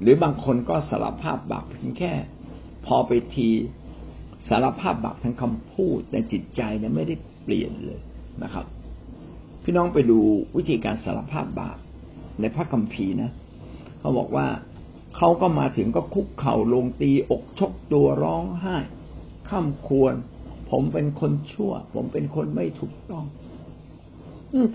[0.00, 2.12] หรือบางคนก็สารภาพบาปเพียงแค่
[2.86, 3.48] พอไปที
[4.48, 8.00] สารภาพบาปทั้งคำพูดแต่จิตใจเนี่ยไม่ได้เปลี่ยนเลย
[8.42, 8.66] นะครับ
[9.64, 10.18] พี่น้องไปดู
[10.56, 11.78] วิธีการสารภาพบาป
[12.40, 13.30] ในพระคัมภีร์นะ
[14.00, 14.46] เขาบอกว่า
[15.16, 18.76] เขาก็มาถึงก็คุกเข่าลงตีอกชกตัวร้องไห้
[19.48, 20.14] ข้ามควร
[20.70, 23.24] ผมเป็นคนชั่ว ผมเป็นคนไม่ถูกต้อง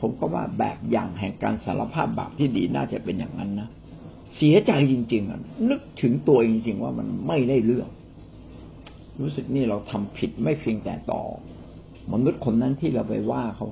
[0.01, 3.69] ผมก็ว่าแบบอย่างแห่งการสารภาพบาปที่ดีน่าจะเป็นอย่างนั้นนะ
[4.36, 7.89] เสียใจจริง ๆ นึกถึงตัวจริง ๆ ว่ามันไม่ได้เรื่อง
[9.23, 11.21] รู้สึกนี่เราทำผิดไม่เพียงแต่ต่อ
[12.13, 13.67] มนุษย์คนนั้นที่เราไปว่าเขา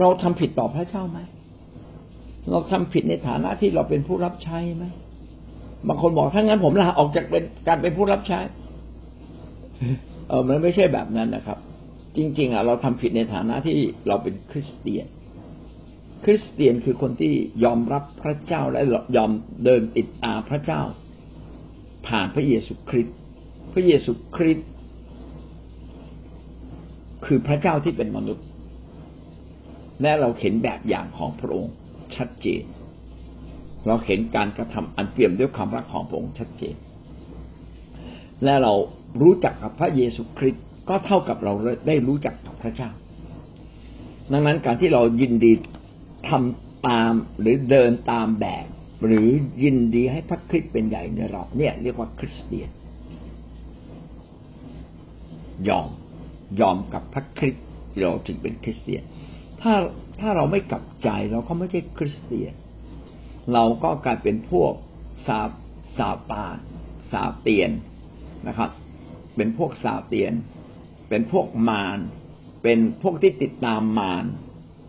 [0.00, 1.18] เราทำผิดต่อพระเจ้าไหม
[2.50, 4.84] เราทำผิดในฐานะที่เราเป็นผู้รับใช้ไหม
[5.88, 8.40] บางคนบอกถ้างั้นผมลาออกจากเป็นการเป็นผู้รับใช้
[10.28, 11.58] เออมันไม่ใช่แบบนั้นนะครับ
[12.16, 15.06] จริง ๆอะเราทำผิดในฐานะที่เราเป็นคริสเตียน
[16.24, 17.32] คริสเตียนคือคนที่
[17.64, 18.80] ยอมรับพระเจ้าและ
[19.16, 19.30] ยอม
[19.64, 20.80] เดินติดตามพระเจ้า
[22.08, 23.16] ผ่านพระเยซูคริสต์
[23.72, 24.68] พระเยซูคริสต์
[27.28, 28.46] คือพระเจ้าที่เป็นมนุษย์
[30.02, 31.72] และเราเห็นแบบอย่างของพระองค์
[32.16, 32.62] ชัดเจน
[33.86, 36.74] เราเห็นการกระทำอันเปี่ยมด้วยความรักของพระองค์ชัดเจน
[38.44, 38.72] และเรา
[39.22, 41.52] รู้จักกับพระเยซูคริสต์ก็เท่ากับเรา
[41.86, 42.90] ได้รู้จักกับพระเจ้า
[44.32, 45.52] ดังนั้นการที่เรายินดี
[46.28, 48.66] ทำตามหรือเดินตามแบบ
[49.04, 49.28] หรือ
[49.62, 52.70] ยินดีให้พระคริสต์เป็นใหญ่ในเราเนี่ย เรียกว่าคริสเตียน
[55.68, 55.88] ยอม
[56.60, 57.66] ยอมกับพระคริสต์
[57.98, 59.02] เราถึงเป็นคริสเตียน
[59.60, 59.74] ถ้า
[60.20, 62.52] ถ้าเราไม่กลับใจเราก็ไม่ใช่คริสเตียน
[63.52, 64.72] เราก็กลายเป็นพวก
[65.26, 65.40] ซา
[65.98, 66.56] ซาตาน
[67.10, 67.70] ซาเตียน
[68.48, 68.70] นะครับ
[69.36, 70.34] เป็นพวกซาเตียน
[71.08, 71.98] เป็นพวกมาร
[72.62, 74.24] เป็นพวกที่ติดตามมาร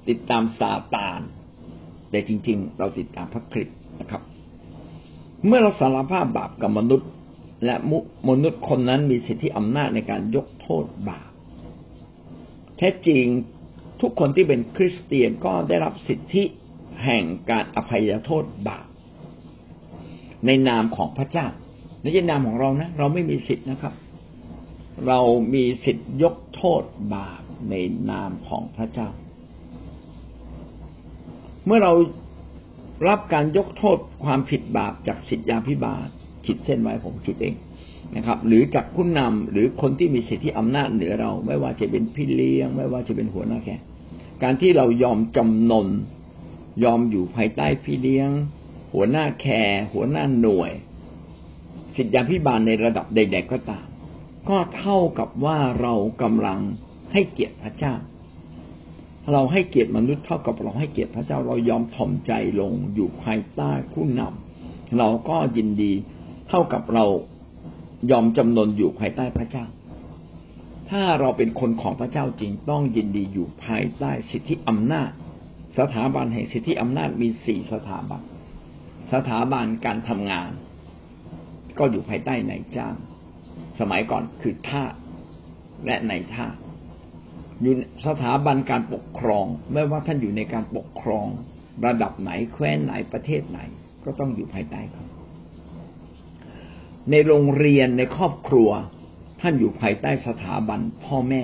[0.10, 1.22] ติดตามซาตาน
[2.10, 4.22] แต่จริง ๆ เราติดตามพระคริสต์นะครับ
[5.46, 7.10] เมื่อเราสารภาพบาปกับมนุษย์
[7.66, 7.76] และ
[8.30, 11.29] มนุษย์คนนั้นมีสิทธิอำนาจในการยกโทษบาป
[12.80, 13.26] แท้จริง
[14.02, 16.44] ทุกคนที่เป็นคริสเตียนก็ได้รับสิทธิ
[17.06, 18.86] แห่งการอภัยโทษบาป
[20.46, 21.48] ในนามของพระเจ้า
[22.02, 23.94] ในนามของเรานะเราไม่มีสิทธินะครับ
[25.08, 25.20] เรา
[25.54, 27.76] มีสิทธิยกโทษบาปใน
[28.10, 29.10] นามของพระเจ้า
[31.66, 31.94] เมื่อเรา
[33.10, 36.08] รับการยกโทษความผิดบาปจากสิทธยาพิบาล
[36.46, 37.56] ขีดเส้นไว้ผมขีดเอง
[38.16, 43.82] นะครับ หรือจากผู้นำหรือคนที่มีสิทธิอำนาจเหนือเรา ไม่ว่าจะเป็นพี่เลี้ยง ไม่ว่าจะเป็นหัวหน้าแขก
[44.44, 45.88] การที่เรายอมจำนน
[46.84, 48.30] ยอมอยู่ภายใต้พี่เลี้ยง
[48.94, 50.72] หัวหน้าแคร์หัวหน้าหน่วย
[51.96, 53.86] สิทธิพิบาลในระดับใด ๆ ก็ตาม
[54.50, 56.60] ก็เท่ากับว่าเรากำลัง
[57.14, 57.94] ให้เกียรติพระเจ้า
[59.32, 65.94] เราให้เกียรติมนุษย์เท่ากับเราให้เกียรติพระเจ้าเรายอมถ่อมใจลงอยู่ภายใต้ผู้นำเราก็ยินดี
[66.50, 67.06] เท่ากับเรา
[68.12, 69.66] ยอมจำนนอยู่ภายใต้พระเจ้า
[70.90, 75.10] ถ้าเราเป็นคนของพระเจ้าจริงต้องยินดีอยู่ภายใต้สิทธิอำนาจ
[75.80, 78.22] สถาบันแห่งสิทธิอำนาจมีสี่สถาบัน
[79.14, 80.50] สถาบันการทำงาน
[81.80, 82.96] ก็อยู่ภายใต้นายจ้าง
[83.80, 84.94] สมัยก่อนคือทาส
[85.86, 86.56] และนายทาส
[87.62, 87.74] อยู่
[88.08, 91.28] สถาบันการปกครอง ไม่ว่าท่านอยู่ในการปกครอง
[91.86, 93.60] ระดับไหนแคว้นไหนประเทศไหน
[94.06, 95.06] ก็ต้องอยู่ภายใต้เขา
[97.12, 98.70] ในโรงเรียนในครอบครัว
[99.42, 101.44] ท่านอยู่ภายใต้สถาบันพ่อแม่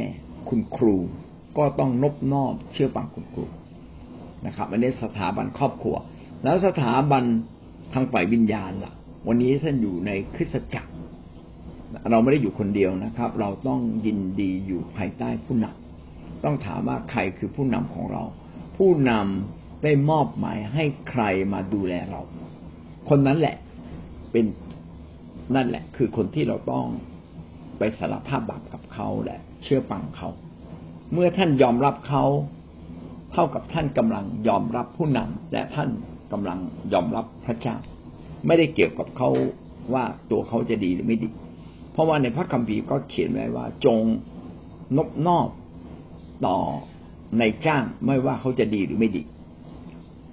[0.49, 0.95] คุณครู
[1.57, 3.45] ก็ต้องนบนอบเชื่อฟังคุณครู
[4.45, 5.95] นะครับอันนี้สถาบันครอบครัว
[6.43, 7.23] แล้วสถาบัน
[7.93, 8.93] ทางฝ่ายวิญญาณล่ะ
[9.27, 10.91] วันนี้ท่านอยู่ในคริสตจักร
[12.11, 18.23] เราไม่ได้อยู่คนเดียวนะครับ เราต้องยินดีอยู่ภายใต้ผู้นำต้องถามว่าใครคือผู้นำของเรา
[18.77, 22.21] ผู้นำได้มอบหมายให้ใครมาดูแลเรา
[23.09, 23.55] คนนั้นแหละ
[24.31, 24.45] เป็น
[25.55, 26.85] นั่นแหละ คือคนที่เราต้อง
[27.77, 30.29] ไปสารภาพบาปกับเขาและเชื่อฟังเขา
[31.13, 32.23] เมื่อท่านยอมรับเขา
[33.31, 35.89] เท่ากับท่านกำลังยอมรับผู้นำและท่าน
[36.31, 36.59] กำลัง
[36.93, 37.75] ยอมรับพระเจ้า
[38.45, 39.29] ไม่ได้เกี่ยวกับเขา
[39.93, 41.29] ว่าตัวเขาจะดีหรือไม่ดี
[41.91, 43.99] เพราะว่าในพระคัมภีร์ก็เขียนไว้ว่า จง
[44.97, 45.49] นบนอบ
[46.45, 46.57] ต่อ
[47.39, 49.23] ในจ้างไม่ว่าเขาจะดีหรือไม่ดี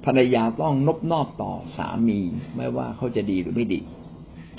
[0.04, 2.20] ภรรยาต้องนบนอบต่อสามี
[2.56, 3.80] ไม่ว่าเขาจะดีหรือไม่ดี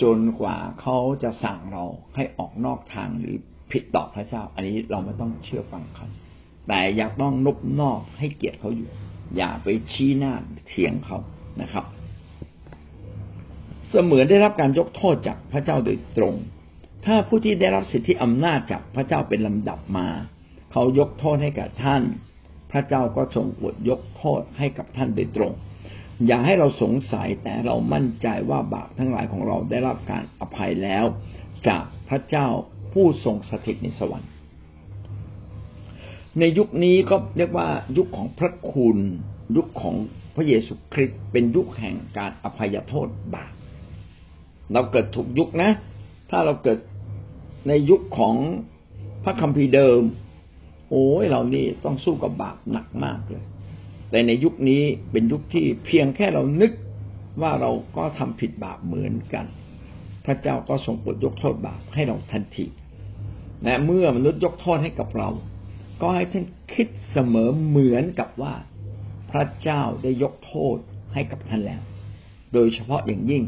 [0.02, 3.36] จนกว่าเขาจะสั่งเราให้ออกนอกทางหรือ
[3.72, 6.08] ผิดต่อพระเจ้า อันนี้เราไม่ต้องเชื่อฟังเขา
[6.68, 8.90] แต่อยากต้องนบนอกให้เกียรติเขาอยู่
[9.38, 10.34] อย่าไปชี้หน้า
[10.68, 11.18] เถียงเขา
[11.62, 11.86] นะครับ
[13.90, 16.36] เสมือนได้รับการยกโทษจากพระเจ้าโดยตรง
[17.06, 20.08] ถ้าผู้ที่ได้รับสิทธิอำนาจจากพระเจ้าเป็นลำดับมา
[20.72, 22.04] เขายกโทษให้กับท่าน
[22.72, 25.54] พระเจ้าก็ทรงอวดยกโทษให้กับท่านโดยตรง
[26.28, 31.06] อย่าให้เราสงสัยแต่เรามั่นใจว่าบาปทั้งหลายของเราได้รับการอภัยแล้ว
[31.68, 32.48] จากพระเจ้า
[32.94, 34.32] ผู้ทรงสถิตในสวรรค์
[36.40, 38.98] ในยุคนี้ก็เรียกว่ายุคของพระคุณ
[39.58, 39.96] ยุคของ
[40.36, 43.52] พระเยซูคริสต์เป็นยุคแห่งการอภัยโทษบาป
[44.74, 45.72] เราเกิดถูกยุคนะ
[46.30, 46.80] ถ้าเราเกิด
[47.68, 48.36] ในยุคของ
[49.24, 50.02] พระคัมภีร์เดิม
[50.90, 53.46] โอ้ยเรานี่ต้องสู้กับบาปหนักมากเลย
[54.14, 56.72] แต่ในยุคนี้เป็นยุคที่เพียงแค่เรานึก
[57.42, 59.46] ว่าเราก็ทำผิดบาปเหมือนกัน
[60.26, 62.66] พระเจ้าก็ทรงปลดยกโทษบาปให้เราทันที
[63.64, 65.30] และเมื่อมนุษย์ยกโทษให้กับเรา
[66.02, 68.54] ก็ให้ท่านคิดเสมอเหมือนกับว่า
[69.32, 70.78] พระเจ้าได้ยกโทษ
[71.14, 71.82] ให้กับท่านแล้ว
[72.54, 73.44] โดยเฉพาะอย่างยิ่ง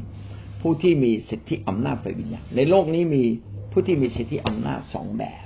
[0.61, 3.23] ผู้ที่มีสิทธิอำนาจฝ่ายวิญญาณในโลกนี้มี
[3.71, 5.45] ผู้ที่มีสิทธิอำนาจสองแบบ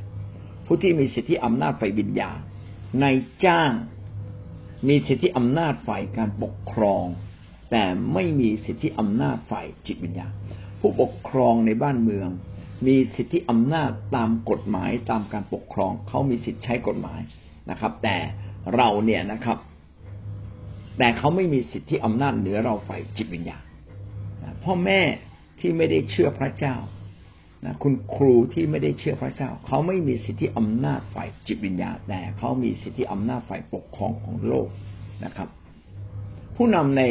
[0.66, 2.38] ผู้ที่มีสิทธิอำนาจฝ่ายวิญญาณ
[3.02, 3.06] ใน
[3.46, 3.72] จ้าง
[4.88, 7.06] มีสิทธิอำนาจฝ่ายการปกครอง
[7.72, 10.34] แต่ไม่มีสิทธิอำนาจฝ่ายจิตวิญญาณ
[10.80, 12.30] ผู้ปกครองในบ้านเมือง
[12.88, 17.22] มีสิทธิอำนาจตามกฎหมายตามการปกครองเขามีสิทธิใช้กฎหมาย
[17.70, 18.18] นะครับ แต่
[18.76, 19.58] เราเนี่ยนะครับ
[20.98, 23.64] แต่เขาไม่มีสิทธิอำนาจเหนือเราฝ่ายจิตวิญญาณ
[24.64, 25.02] พ่อแม่
[25.60, 26.76] ที่ไม่ได้เชื่อพระเจ้า
[27.66, 34.70] นะคุณครูที่ไม่ได้เชื่อพระเจ้า เขาไม่มีสิทธิอำนาจฝ่ายจิตวิญญาณแต่เขามีสิทธิอำนาจฝ่ายปกครองของโลก
[35.26, 35.50] นะครับ
[36.56, 37.04] ผู้นำใน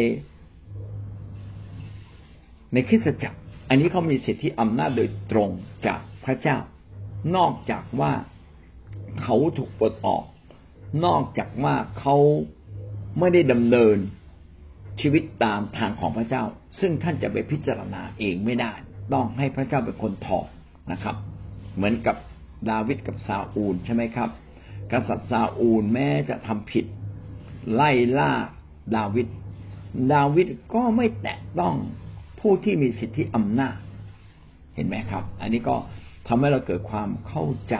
[2.72, 5.50] ในคริสตจักร อันนี้เขามีสิทธิอำนาจโดยตรง
[5.86, 6.58] จากพระเจ้า
[7.36, 8.12] นอกจากว่า
[9.22, 10.24] เขาถูกปลดออก
[11.04, 12.16] นอกจากว่าเขา
[13.18, 13.96] ไม่ได้ดำเนิน
[15.00, 16.44] ชีวิตตามทางของพระเจ้า
[16.80, 18.72] ซึ่งท่านจะไปพิจารณาเองไม่ได้
[19.12, 20.46] ต้องให้พระเจ้าเป็นคนถอด
[20.92, 21.16] นะครับ
[21.76, 22.16] เหมือนกับ
[22.70, 24.30] ดาวิดกับซาอูลใช่ไหมครับ
[24.92, 26.84] กษัตริย์ซาอูลแม้จะทำผิด
[27.74, 28.32] ไล่ล่า
[28.96, 29.26] ดาวิด
[30.12, 31.74] ดาวิดก็ไม่แตะต้อง
[32.40, 33.76] ผู้ที่มีสิทธิอำนาจ
[34.74, 35.76] เห็นไหมครับ อันนี้ก็
[36.28, 37.76] ทำให้เราเกิดความเข้าใจ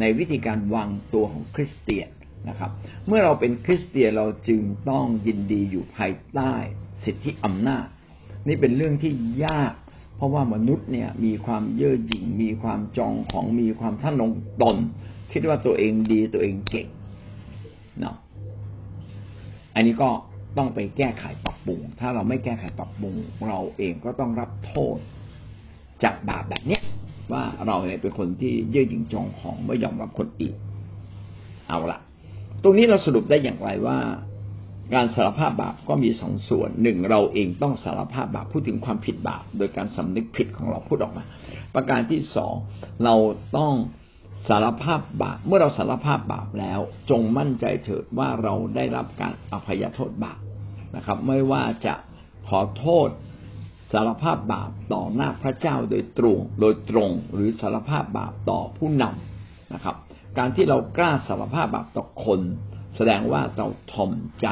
[0.00, 2.08] ในวิธีการวางตัวของคริสเตียน
[2.48, 2.70] นะครับ
[3.06, 6.52] เมื่อเราเป็นคริสเตียนเราจึงต้องยินดีอยู่ภายใต้
[7.04, 7.86] สิทธิอำนาจ
[8.46, 9.12] นี่เป็นเรื่องที่
[9.44, 9.74] ยาก
[10.16, 14.76] เพราะว่ามนุษย์เนี่ยมีความเย่อหยิ่งมีความจองของมีความท่านงตน
[15.32, 16.88] คิดว่าตัวเองดีตัวเองเก่ง
[18.00, 18.16] เนาะ
[19.74, 20.10] อันนี้ก็
[20.58, 23.14] ต้องไปแก้ไขปรับปรุง ถ้าเราไม่แก้ไขปรับปรุง
[23.48, 24.98] เราเองก็ต้องรับโทษ
[26.04, 26.82] จากบาปแบบเนี้ย
[27.32, 30.54] ว่าเราเนี่ยเป็นคนที่เย่อหยิ่งจองของไม่ยอมรับคนอีก
[31.68, 31.98] เอาละ
[32.62, 33.96] ตรงนี้เราสรุปได้อย่างไรว่า
[34.92, 41.24] การสารภาพบาปก็มีสองส่วนหนึ่งเราเองต้องสารภาพบาปพูดถึงความผิดบาปโดยการสำนึกผิดของเราพูดออกมา
[41.74, 42.54] ประการที่สอง
[43.04, 43.14] เรา
[43.58, 43.74] ต้อง
[44.48, 50.40] สารภาพบาปเมื่อเราสารภาพบาปแล้ว จงมั่นใจเถิดว่าเราได้รับการอภัยโทษบาป
[50.96, 51.94] นะครับ ไม่ว่าจะ
[52.48, 53.08] ขอโทษ
[53.92, 59.96] สารภาพบาปต่อหน้าพระเจ้าโดยตรงโดยตรงหรือสารภาพบาปต่อผู้นำนะครับ
[60.38, 62.40] การที่เรากล้าสารภาพบาปต่อคน
[62.96, 64.46] แสดงว่าเราทอมใจ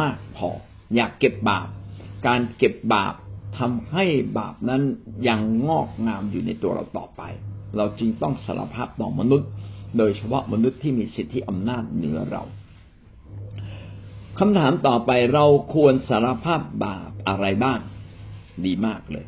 [0.00, 0.50] มากพอ
[0.96, 1.68] อยากเก็บบาป
[2.26, 3.14] การเก็บบาป
[3.58, 4.04] ทำให้
[4.38, 4.82] บาปนั้น
[5.28, 7.22] ยังงอกงามอยู่ในตัวเราต่อไป
[7.76, 9.48] เราจึงต้องสารภาพต่อมนุษย์
[9.98, 12.42] โดยเฉพาะมนุษย์ที่มีสิทธิอำนาจเหนือเรา
[14.38, 17.78] คำถามต่อไปเราควรสารภาพบาปอะไรบ้าง
[18.64, 19.26] ดีมากเลย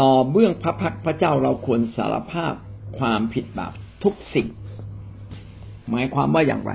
[0.00, 2.54] ต่อเบื้องพระพักพระเจ้าเราควรสารภาพ
[2.98, 3.72] ความผิดบาป
[4.04, 4.48] ทุกสิ่ง
[5.90, 6.72] หมายความว่าอย่างไร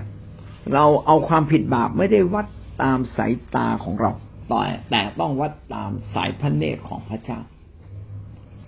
[0.73, 2.47] เราเอาความผิดบาปไม่ได้วัด
[2.83, 4.11] ตามสายตาของเรา
[4.51, 7.39] ต่อแต่ต้องวัดตามสายพระเนตรของพระเจ้า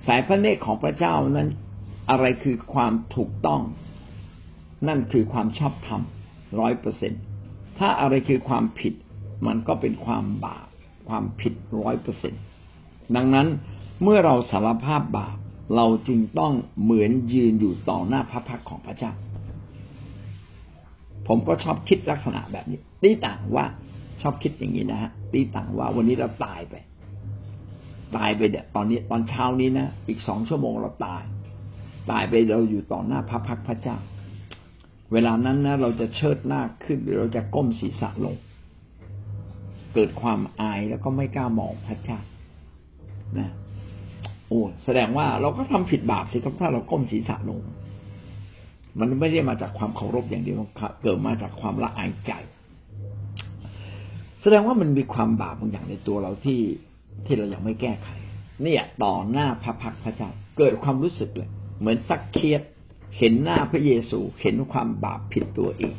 [0.08, 1.50] สายพระเนตรของพระเจ้านั้น
[2.10, 3.62] อะไรคือความถูกต้อง
[4.88, 6.02] นั่นคือความชอบธรรม
[6.60, 7.14] ร้อยเปอร์เซ็น
[7.78, 8.94] ถ้าอะไรคือความผิด
[9.48, 10.68] มันก็เป็นความบาป
[11.10, 12.34] ความผิดร้อยเปอร์เซ็น
[13.16, 13.48] ดังนั้น
[14.04, 15.38] เมื่อเราสารภาพบาป
[15.76, 19.12] เราจึงต้องเหมือนยืนอยู่ต่อหน้าพระพักของพระเจ้า
[21.28, 23.66] ผมก็ชอบคิดลักษณะแบบนี้ ตีต่างว่า
[24.22, 26.76] ชอบคิดอย่างนี้นะฮะตีต่างว่าวันนี้เราตายไป
[28.18, 31.24] ตายไปเดี๋ยตอนนี้ตอนเช้านี้นะอีกสองชั่วโมงเราตาย
[32.12, 33.98] ตายไปเราอยู่ต่อหน้าพระพักพระเจ้า
[35.12, 38.36] เวลานั้นนะเราจะเชิดหน้าขึ้นหรือเราจะก้มศีรษะลง
[39.94, 42.20] เกิดความอายแล้วก็ไม่กล้ามองพระเจ้า
[43.40, 43.50] นะ
[44.48, 47.60] โอ้แสดงว่าเราก็ทำผิดบาปสิครับถ้าเราก้มศีรษะลง
[49.00, 50.58] มันไม่ได้มาจากความเคารพอย่างเดียว
[51.02, 52.32] เกิดมาจากความละอายใจ
[54.42, 56.62] แสดงว่ามันมีความบาปบางอย่างในตัวเราที่
[57.26, 58.10] ที่เรายังไม่แก้ไข
[58.62, 62.62] เนี่ยต่อหน้าพระพักพระเจ้าเกิดความรู้สึกเลย เหมือนสักเคียด
[63.18, 65.96] เห็นหน้าพระเยซูเห็นความบาปผิดตัวเอง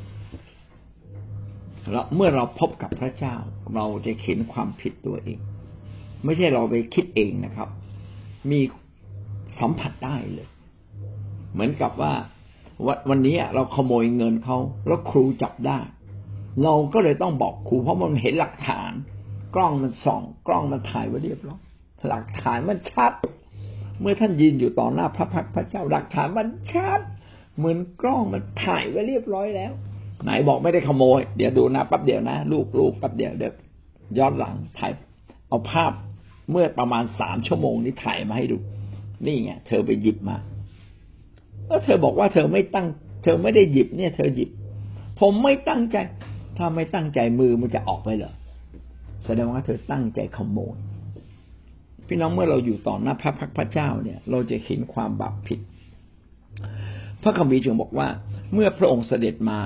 [1.90, 3.34] แล้วเมื่อเราพบกับพระเจ้า
[3.74, 5.38] เราจะเห็นความผิดตัวเอง
[6.24, 7.68] ไม่ใช่เราไปคิดเองนะครับ
[8.50, 8.60] มี
[9.60, 10.48] สัมผัสได้เลย
[11.52, 12.12] เหมือนกับว่า
[13.08, 15.78] วันนี้เราขโมยเงินเขาแล้วครูจับได้
[16.62, 18.92] เราก็เลยต้องบอกครูเพราะมันเห็นหลักฐาน
[19.54, 21.60] กล้องมันส่อง กล้องมันถ่ายไว้เรียบร้อย
[22.08, 23.12] หลักฐานมันชัด
[24.00, 27.00] เมื่อท่านยืนอยู่ต่อหน้าพระพักพระเจ้าหลักฐานมันชัด
[27.56, 29.72] เหมือนกล้องมันถ่ายไว้เรียบร้อยแล้ว
[30.24, 33.52] ไหนบอกไม่ได้ขโมย เดี๋ยวดูนะแป๊บเดียวนะลูกลูกแป๊บเดียวเดี๋ยว
[34.18, 34.92] ย้อนหลังถ่าย
[35.48, 35.92] เอาภาพ
[36.50, 38.58] เมื่อประมาณสามชั่วโมงนี้ถ่ายมาให้ดู
[39.26, 40.36] นี่ไงเธอไปหยิบมา
[41.66, 42.86] เออเธอบอกว่าเธอไม่ตั้ง
[43.22, 44.50] เธอไม่ได้หยิบเนี่ย เธอหยิบ
[45.20, 45.96] ผมไม่ตั้งใจ
[46.58, 48.34] ถ้าไม่ตั้งใจมือมันจะออกไปเหรอ
[49.24, 50.76] แสดงว่าเธอตั้งใจขโมย
[52.06, 55.60] พี่น้องเมื่อเราอยู่ต่อหน้าพระพักพระเจ้าเนี่ย เราจะเห็นความบาปผิด
[57.22, 58.08] พระคัมภีร์จึงบอกว่า
[58.54, 59.58] เมื่อพระองค์เสด็จมา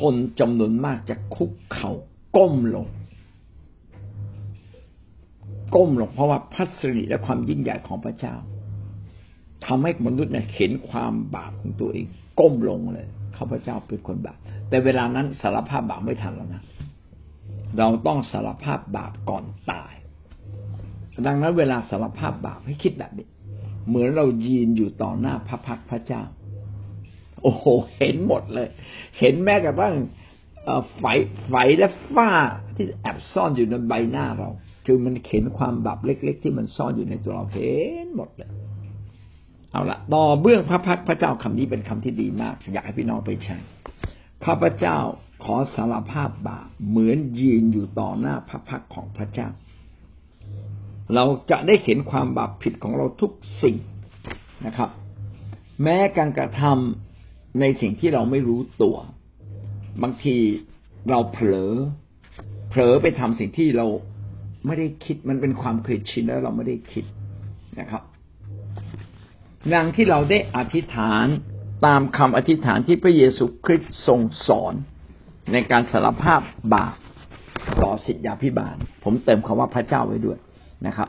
[0.00, 1.90] คนจำนวนมากจะคุกเข่า
[2.36, 2.86] ก้มลง
[5.74, 8.34] ก้มลงเพราะว่าพระสิริและความยิ่งใหญ่ของพระเจ้า
[9.66, 12.06] ทำให้มนุษย์เนี่ยเห็นความบาปของตัวเอง
[12.40, 16.62] ก้มลงเลยข้าพเจ้าเป็นคนบาปแต่เวลานั้นสารภาพบาปไม่ทันแล้วนะ
[17.78, 19.94] เราต้องสารภาพบาปก่อนตาย
[21.26, 23.26] ดังนั้นเวลาสารภาพบาปให้คิดแบบนี้
[23.88, 26.22] เหมือนเรายืนอยู่ต่อหน้าพระพักพระเจ้า
[27.42, 27.66] โอ้โห
[27.98, 28.68] เห็นหมดเลย
[29.18, 29.94] เห็นแม้กระทั่ง
[30.96, 31.04] ไฟ
[31.48, 32.30] ไฟและฝ้า
[32.76, 34.50] ที่แอบซ่อนอยู่ในใบหน้าเรา
[34.86, 37.74] คือมันเห็นความบาปเล็ก ๆ ที่มันซ่อนอยู่ในตัวเราเห็
[38.04, 38.50] นหมดเลย
[39.74, 43.56] เอาละต่อเบื้องพระพักพระเจ้าคำนี้เป็นคำที่ดีมาก อยากให้พี่น้องไปใช้
[44.44, 44.98] ข้าพเจ้า
[45.44, 49.48] ขอสารภาพบาปเหมือนยืนอยู่ต่อหน้าพระพักของพระเจ้า
[51.14, 53.32] เราจะได้เห็นความบาปผิดของเราทุก
[53.62, 53.76] สิ่ง
[54.66, 54.90] นะครับ
[55.82, 58.96] แม้การกระทำในสิ่งที่เราไม่รู้ตัว
[60.02, 60.36] บางที
[61.10, 61.72] เราเผลอ
[62.70, 63.86] เผลอไปทำสิ่งที่เรา
[64.66, 67.04] ไม่ได้คิดมันเป็นความเคยชินแล้วเราไม่ได้คิด
[67.80, 68.02] นะครับ
[69.72, 71.26] ดังที่เราได้อธิษฐาน
[71.86, 74.74] ตามคำอธิษฐานที่พระเยซูคริสต์ทรงสอน
[75.52, 76.40] ในการสารภาพ
[76.74, 76.94] บาป
[77.82, 80.38] ต่อสิทธยาพิบาล ผมเติมคำว่าพระเจ้าไว้ด้วย
[80.86, 81.08] นะครับ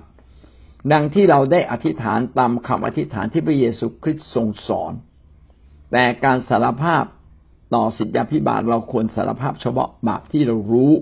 [0.93, 4.93] ดังที่เราได้อธิษฐานตามคำอธิษฐานที่พระเยซูคริสต์ทรงสอน
[5.91, 7.03] แต่การสารภาพ
[7.75, 10.93] ต่อสิทธยาพิบาลเราควรสารภาพเฉพาะบาปที่เรารู้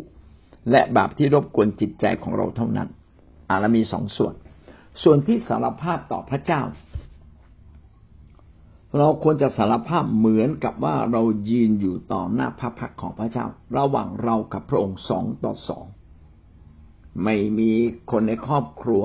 [0.72, 2.88] และบาปที่รบกวนจิตใจของเราเท่านั้น
[3.50, 4.34] อาละมีสองส่วน
[5.04, 6.62] ส่วนที่สารภาพต่อพระเจ้า
[8.98, 13.46] เราควรจะสารภาพเหมือนกับว่าเรายืนอยู่ต่อหน้าพระพักของพระเจ้า
[13.78, 15.86] ระหว่างเรากับพระองค์สองต่อสอง
[17.24, 17.70] ไม่มี
[18.12, 19.04] คนในครอบครัว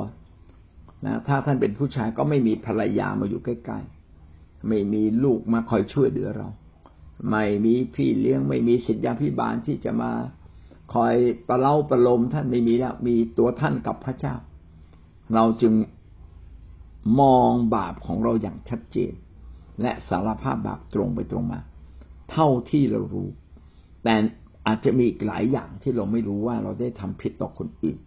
[1.07, 6.49] นะถ้าท่านเป็นผู้ชายก็ไม่มีภรรยามาอยู่ใกล้ๆ ไม่มีลูกมาคอยช่วยเหลือเรา
[7.31, 10.13] ไม่มีพี่เลี้ยง ไม่มีสิทธยาพิบาลที่จะมา
[10.95, 11.15] คอย
[11.49, 14.35] ประเล่าประโลมท่านไม่มีแล้วมีตัวท่านกับพระเจ้า
[15.35, 15.75] เราจึง
[17.21, 19.13] มองบาปของเราอย่างชัดเจน
[19.83, 21.61] และสารภาพบาปตรงไปตรงมา
[22.31, 23.29] เท่าที่เรารู้
[24.05, 24.15] แต่
[24.67, 27.99] อาจจะมีอีกหลายอย่างที่เราไม่รู้ว่าเราได้ทำผิดต่อคนอื่น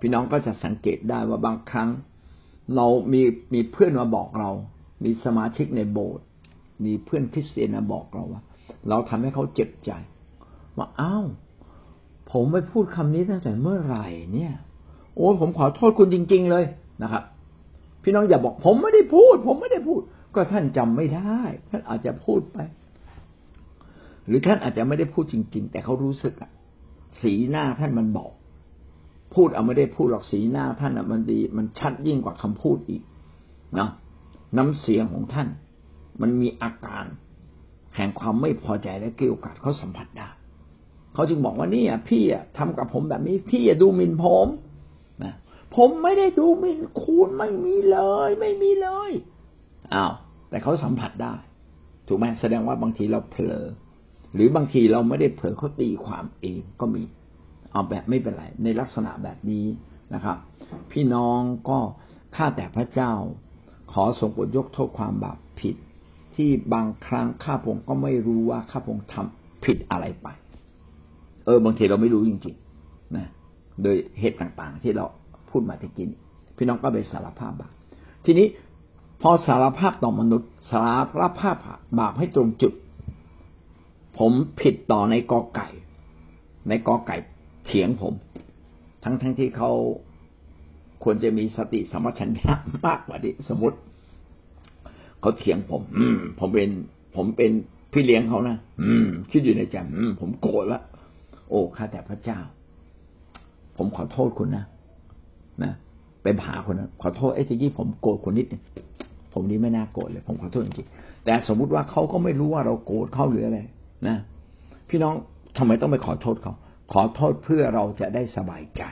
[0.00, 1.90] พี่น้องก็จะสังเกตได้ว่าบางครั้ง
[2.76, 3.22] เรามี
[3.54, 4.50] มีเพื่อนมาบอกเรา
[5.04, 6.24] มีสมาชิกในโบสถ์
[6.84, 8.42] มีเพื่อนคริสเตียนมาบอกเราว่า
[8.88, 9.90] เราทำให้เขาเจ็บใจ
[10.76, 11.26] ว่าอ้าว
[12.32, 14.52] ผมไปพูดคำนี้ตั้งแต่เมื่อไหร่เนี่ย
[15.16, 16.64] โอ้ผมขอโทษคุณจริง ๆ เลย
[17.02, 17.22] นะครับ
[18.02, 20.00] พี่น้องอย่าบอกผมไม่ได้พูด ผมไม่ได้พูด
[20.36, 22.58] ก็ท่านจำไม่ได้ท่านอาจจะพูดไป
[24.26, 26.50] หรือท่านอาจจะไม่ได้พูดจริง ๆ แต่เขารู้สึกอะ
[27.22, 28.32] สีหน้าท่านมันบอก
[29.34, 33.02] พูดเอาไม่ได้พูดหรอกสีหน้าท่านอะมันดี มันชัดยิ่งกว่าคำพูดอีก
[33.78, 33.88] นะ
[34.56, 35.48] น้ำเสียงของท่าน
[36.20, 37.04] มันมีอาการ
[37.94, 40.28] แห่งความไม่พอใจและเกี่ยวกัดเขาสัมผัสได้
[41.14, 44.46] เขาจึงบอกว่านี่อะพี่อะทำกับผมแบบนี้ พี่อย่าดูหมิ่นผม
[45.24, 45.34] นะ
[45.76, 49.10] ผมไม่ได้ดูหมิ่นคุณไม่มีเลย ไม่มีเลย
[49.94, 50.12] อ้าว
[50.50, 51.34] แต่เขาสัมผัสได้
[52.08, 53.64] ถูกไหมแสดงว่าบางทีเราเผลอ
[54.34, 57.02] หรือบางทีเราไม่ได้เผลอเขาตีความเองก็มี
[57.72, 59.66] เอาแบบไม่เป็นไร ในลักษณะแบบนี้
[60.14, 60.36] นะครับ
[60.92, 61.78] พี่น้องก็
[62.36, 63.12] ข้าแต่พระเจ้า
[63.92, 65.76] ขอทรงโปรดยกโทษความบาปผิด
[66.34, 70.28] ที่บางครั้งข้าพงก็ไม่รู้ว่าข้าพงทำผิดอะไรไป
[71.44, 73.26] เออบางทีเราไม่รู้จริงๆนะ
[73.82, 75.04] โดยเหตุต่างๆ ที่เรา
[75.50, 76.06] พูดมาตะกี้
[76.56, 77.72] พี่น้องก็ไปสารภาพบาป
[78.24, 78.46] ทีนี้
[79.22, 80.80] พอสารภาพต่อมนุษย์ สา
[81.20, 81.56] รภาพ
[81.98, 82.72] บาปให้ตรงจุด
[84.18, 85.68] ผมผิดต่อในกอไก่
[86.68, 87.16] ในกอไก่
[87.66, 88.14] เถียงผม
[89.04, 89.70] ทั้งทั้งที่เขา
[91.04, 92.52] ควรจะมีสติสมัชัญญะ
[92.86, 93.78] มากกว่านี้สมมติ
[95.20, 96.70] เขาเถียงผม อืม ผมเป็น
[97.16, 97.50] ผมเป็น
[97.92, 100.80] พี่เลี้ยงเขานะอืม คิดอยู่ในใจอืม ผมโกรธละ
[101.50, 102.38] โอ้ข้าแต่พระเจ้า
[103.76, 104.64] ผมขอโทษคุณนะ
[105.62, 105.72] นะ
[106.22, 108.62] ไปหาคนนั้นขอโทษไอ้ที่นี้ผมโกรธคนนิดนึง
[109.36, 113.60] ผมนี้ไม่น่าโกรธเลย ผมขอโทษจริงๆแต่สมมุติว่าเขาก็ไม่รู้ว่าเราโกรธเขาหรืออะไร
[114.08, 114.16] นะ
[114.88, 115.14] พี่น้อง
[115.56, 116.54] ทำไมต้องไปขอโทษเขา
[116.92, 118.82] ขอโทษเพื่อเราจะได้สบายใจ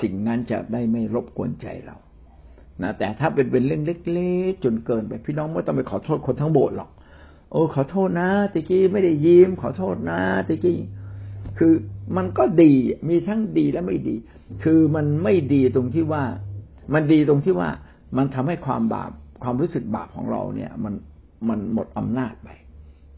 [0.00, 1.96] สิ่งนั้นจะได้ไม่รบกวนใจเรา
[2.82, 6.90] นะแต่ถ้าเป็นเป็นเรื่องเล็กๆจนเกินไป พี่น้องไม่ต้องไปขอโทษคนทั้งโบสถ์หรอก
[7.50, 10.78] โอ้ขอโทษนะตะกี้ไม่ได้ยิ้มขอโทษนะตะกี้
[11.58, 11.72] คือ
[12.16, 12.72] มันก็ดี
[13.08, 14.16] มีทั้งดีและไม่ดี
[14.64, 16.24] คือมันไม่ดีตรงที่ว่า
[16.94, 17.70] มันดีตรงที่ว่า
[18.16, 19.10] มันทำให้ความบาป
[19.42, 20.94] ความรู้สึกบาปของเราเนี่ย มัน
[21.48, 22.48] มันหมดอำนาจไป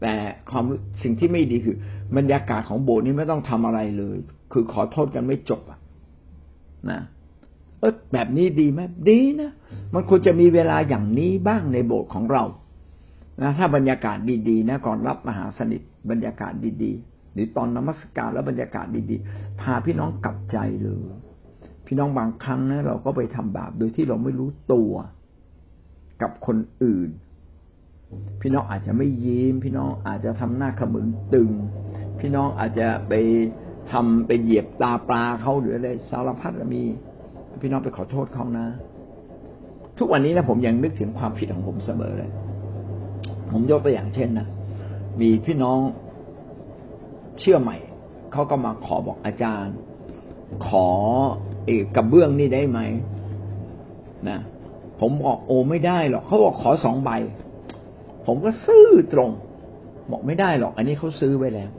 [0.01, 0.13] แต่
[0.51, 0.63] ความ
[1.03, 1.75] สิ่งที่ไม่ดีคือ
[2.17, 4.17] บรรยากาศของโบสถ์นี้ไม่ต้องทำอะไรเลย
[4.51, 5.79] คือขอโทษกันไม่จบอะ
[6.89, 7.01] นะ
[7.79, 9.51] เออแบบนี้ดีไหมดีนะ
[9.93, 12.43] มันควรจะมีเวลาอย่างนี้บ้างในโบสถ์ของเรา
[13.41, 14.17] นะถ้าบรรยากาศ
[14.49, 16.53] ดีๆนะก่อนรับมหาสนิทบรรยากาศ
[16.83, 21.01] ดีๆ หรือตอนนมัสการแล้วบรรยากาศดีๆ พาพี่น้องกลับใจเลย
[21.85, 24.93] พี่น้องบางครั้งนะเราก็ไปทำบาปโดยที่เราไม่รู้ตัว
[26.21, 27.09] กับคนอื่น
[28.41, 31.49] พี่น้องอาจจะไม่ยิ้ม พี่น้องอาจจะทำหน้าขมึงตึง
[32.19, 33.13] พี่น้องอาจจะไป
[33.91, 36.83] ทำไปเหยียบตาปลาเขาหรืออะไรสารพัดมี
[37.61, 38.67] พี่น้องไปขอโทษเขานะ
[39.97, 42.31] ทุกวันนี้นะผมยังนึกถึงความผิดของผมเสมอเลย
[43.51, 44.47] ผมยกตัวอย่างเช่นนะ
[45.21, 45.79] มีพี่น้อง
[47.39, 47.77] เชื่อใหม่
[48.31, 49.75] เขาก็มาขอบอกอาจารย์
[50.67, 50.87] ขอ
[51.65, 52.79] เอกกระเบื้องนี่ได้ไหม
[54.29, 54.39] นะ
[54.99, 57.11] ผมบอกโอไม่ได้หรอกเขาบอกขอสองใบ
[58.25, 59.29] ผมก็ซื้อตรง
[60.11, 61.71] บอกไม่ได้หรอก อันนี้เขาซื้อไว้แล้ว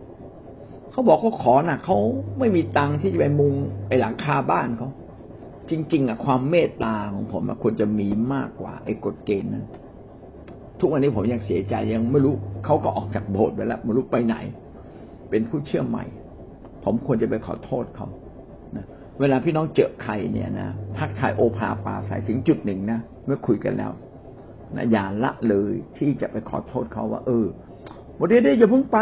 [0.91, 1.97] เขาบอกเขาขอนะเขา
[2.39, 3.55] ไม่มีตังค์ที่จะไปมุง
[3.89, 4.89] ไอหลังคาบ้านเขา
[5.71, 9.67] จริง ๆอะความเมตตาของผมควรจะมีมากกว่า ไอ้กฎเกณฑ์นั้น
[10.79, 14.37] ทุกวันนี้ผมยังเสียใจยังไม่รู้เขาก็ออกจากโบสถ์ไปแล้วไม่รู้ไปไหน
[15.31, 16.05] เป็นผู้เชื่อใหม่
[16.85, 18.09] ผมควรจะไปขอโทษเขา
[19.21, 20.69] เวลาพี่น้องเจอใครเนี่ยนะ
[20.99, 23.93] ทักทายโอภาปาใส่ถึงจุดหนึ่งนะเมื่อคุยกันแล้ว
[24.77, 27.47] นะอย่าละเลยที่จะไปขอโทษเขาว่า เออ
[28.19, 28.99] วันนี้ได้อย่าเพิ่งไป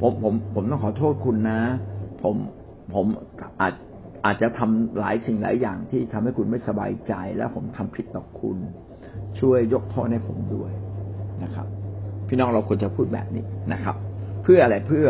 [0.00, 1.60] ผมผม ผมต้องขอโทษคุณนะ
[2.22, 2.34] ผม
[2.94, 3.06] ผม
[3.60, 3.74] อาจ
[4.24, 8.56] อาจจะทำหลายสิ่งหลายอย่างที่ทำให้คุณไม่สบายใจ แล้วผมทำผิดต่อคุณ
[9.40, 10.72] ช่วยยกโทษให้ผมด้วย
[11.42, 11.66] นะครับ
[12.28, 13.96] พี่น้องเราควรจะพูดแบบนี้นะครับ
[14.42, 15.06] เพื่ออะไรเพื่อ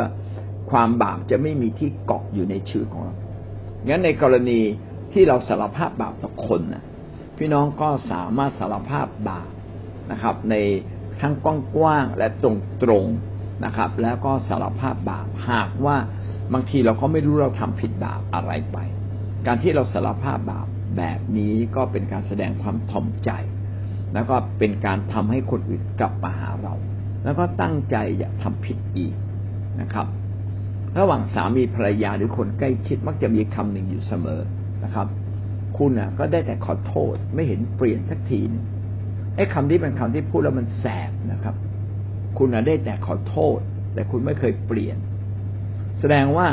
[0.71, 3.15] ความบาปจะไม่มีที่เกาะอยู่ในชื่อของเรา
[3.89, 4.61] งั้นในกรณี
[5.13, 6.85] ที่เราสารภาพบาปต่อคนนะ
[7.39, 9.51] พี่น้องก็สามารถสารภาพบาป
[10.13, 10.55] นะครับ ใน
[11.21, 11.35] ทั้ง
[11.77, 12.47] กว้างๆและต
[12.91, 15.97] รงๆนะครับ แล้วก็สารภาพบาปหากว่า
[16.53, 18.79] บางทีเราก็ไม่รู้เราทำผิดบาปอะไรไป
[19.47, 20.67] การที่เราสารภาพบาป
[20.97, 23.31] แบบนี้ก็เป็นการแสดงความถ่อมใจ
[24.15, 26.75] แล้วก็เป็นการทำให้คนอื่นกลับมาหาเรา
[27.25, 29.15] แล้วก็ตั้งใจอย่าทำผิดอีก
[29.81, 30.07] นะครับ
[30.99, 34.41] ระหว่างสามีภรรยาหรือคนใกล้ชิดมักจะมีคำหนึ่งอยู่เสมอ
[34.85, 35.07] นะครับ
[35.79, 38.65] คุณอะ ก็ได้แต่ขอโทษไม่เห็นเปลี่ยนสักทีนึง
[39.37, 41.55] ไอ้คำนี้เป็นคำที่พูดแล้วมันแสบนะครับ
[42.39, 43.59] คุณอะได้แต่ขอโทษ
[43.95, 44.97] แต่คุณไม่เคยเปลี่ยน
[46.01, 46.47] แสดงว่า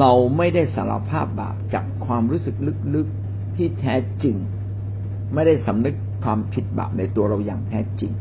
[0.00, 2.54] เราไม่ได้สารภาพบาปจากความรู้สึก
[2.94, 4.36] ลึกๆที่แท้จริง
[5.34, 8.12] ไม่ได้สำนึกความผิดบาปในตัวเราอย่างแท้จริง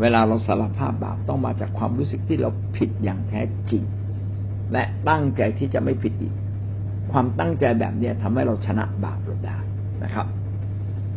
[0.00, 3.82] เวลาเราสารภาพบาปต้องมาจากความรู้สึกที่เราผิดอย่างแท้จริง
[4.72, 6.34] และตั้งใจที่จะไม่ผิดอีก
[7.12, 9.58] ความตั้งใจแบบนี้ทำให้เราชนะบาปเราได้
[10.04, 10.26] นะครับ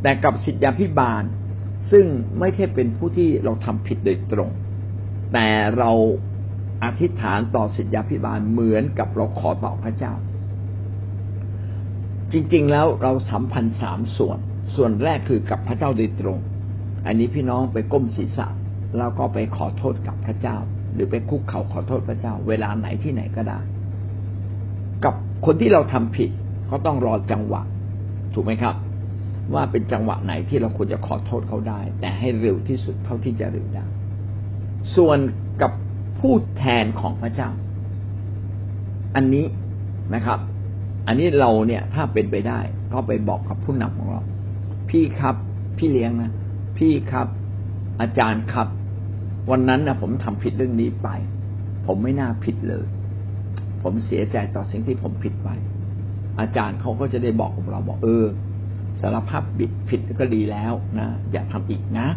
[0.02, 1.24] แต่กับสิทธิพิบาล
[1.92, 2.06] ซึ่ง
[2.40, 4.50] ไม่ใช่เป็นผู้ที่เราทำผิดโดยตรง
[5.34, 5.48] แต่
[5.78, 5.92] เรา
[6.84, 10.14] อธิษฐานต่อสิทธิพิบาลเหมือนกับเราขอต่อพระเจ้า
[12.32, 14.40] จริงๆแล้วเราสัมพันธ์สามส่วน
[14.76, 16.40] ส่วนแรกคือกับพระเจ้าโดยตรง
[17.06, 18.48] อันนี้พี่น้องไปก้มศีรษะ
[18.98, 20.58] แล้วก็ไปขอโทษกับพระเจ้า
[20.96, 23.60] หรือไปคุกเข่าขอโทษพระเจ้า เวลาไหนที่ไหนก็ได้
[25.06, 25.14] กับ
[25.46, 26.30] คนที่เราทำผิด
[26.70, 27.62] ก็ต้องรอจังหวะ
[28.34, 28.76] ถูกไหมครับ
[29.54, 33.86] ว่าเป็นจังหวะไหนที่เราควรจะขอโทษเขาได้ แต่ให้เร็วที่สุดเท่าที่จะเร็วได้
[34.96, 35.18] ส่วน
[35.62, 35.72] กับ
[36.20, 37.50] ผู้แทนของพระเจ้า
[39.16, 39.46] อันนี้
[40.16, 40.40] นะครับ
[41.08, 42.60] อันนี้เราเนี่ยถ้าเป็นไปได้
[42.94, 44.22] ก็ไปบอกกับผู้นำของเรา
[44.90, 45.36] พี่ครับ
[45.78, 46.32] พี่เลี้ยงนะ
[46.78, 47.28] พี่ครับ
[48.02, 48.68] อาจารย์ครับ
[49.52, 51.10] วันนั้นนะผมทำผิดเรื่องนี้ไป
[51.88, 52.86] ผมไม่น่าผิดเลย
[53.84, 55.50] ผมเสียใจต่อสิ่งที่ผมผิดไป
[56.40, 58.26] อาจารย์เขาก็จะได้บอกกับเราบอกเออ
[59.02, 62.08] สารภาพบิดผิดก็ดีแล้วนะอย่าทำอีกนะ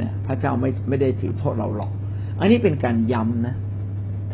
[0.00, 1.92] นะพระเจ้าไม่ไม่ได้ถือโทษเราหรอก
[2.40, 3.54] อันนี้เป็นการย้ำนะ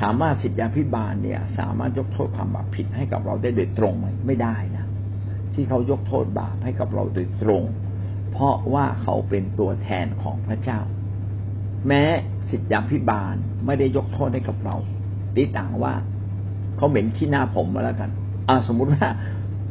[0.00, 4.84] ถามว่าสิทธิพิบาลเนี่ย สามารถยกโทษความบาปผิดให้กับเราได้โดยตรงไหมไม่ได้นะ
[5.54, 7.62] ที่เขายกโทษบาปให้กับเราโดยตรง
[8.32, 10.80] เพราะว่าเขาเป็นตัวแทนของพระเจ้า
[11.88, 12.02] แม้
[12.50, 13.34] สิทธิพิบาล
[13.66, 14.76] ไม่ได้ยกโทษให้กับเรา
[15.36, 15.94] ตีต่างว่า
[16.76, 18.10] เขาเหม็นขี้หน้าผมมาแล้วกัน
[18.48, 19.08] อ่าสมมุติว่า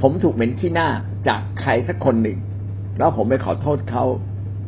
[0.02, 0.88] ผมถูกเหม็นขี้หน้า
[1.28, 2.38] จากใครสักคนหนึ่ง
[2.98, 4.04] แล้วผมไปขอโทษเขา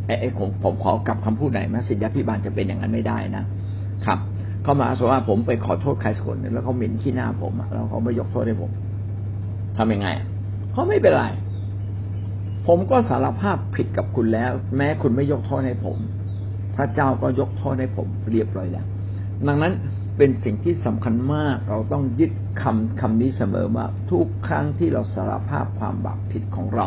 [0.05, 3.43] ไอ้ไอ้ผมผมขอกลับคำพูดไหนมาสิทธิพิบาลจะเป็นอย่างนั้นไม่ได้นะ
[4.05, 4.19] ครับ
[4.63, 8.71] เขามาสมว่าผมไปขอโทษใครสักคนหนึ่งแล้วเขาเหม็นขี้หน้าผมแล้วเขาไม่ยกโทษให้ผม
[9.77, 10.07] ทำยังไง
[10.73, 11.25] เขาไม่เป็นไร
[12.67, 15.97] ผมก็สารภาพผิดกับคุณแล้ว แม้คุณไม่ยกโทษให้ผม
[16.77, 18.85] พระเจ้าก็ยกโทษให้ผมเรียบร้อยแล้ว
[19.47, 19.73] ดังนั้น
[20.17, 26.85] เป็นสิ่งที่สำคัญมากเราต้องยึดคำคำนี้เสมอว่าทุกครั้งที่เราสารภาพความบาปผิดของเรา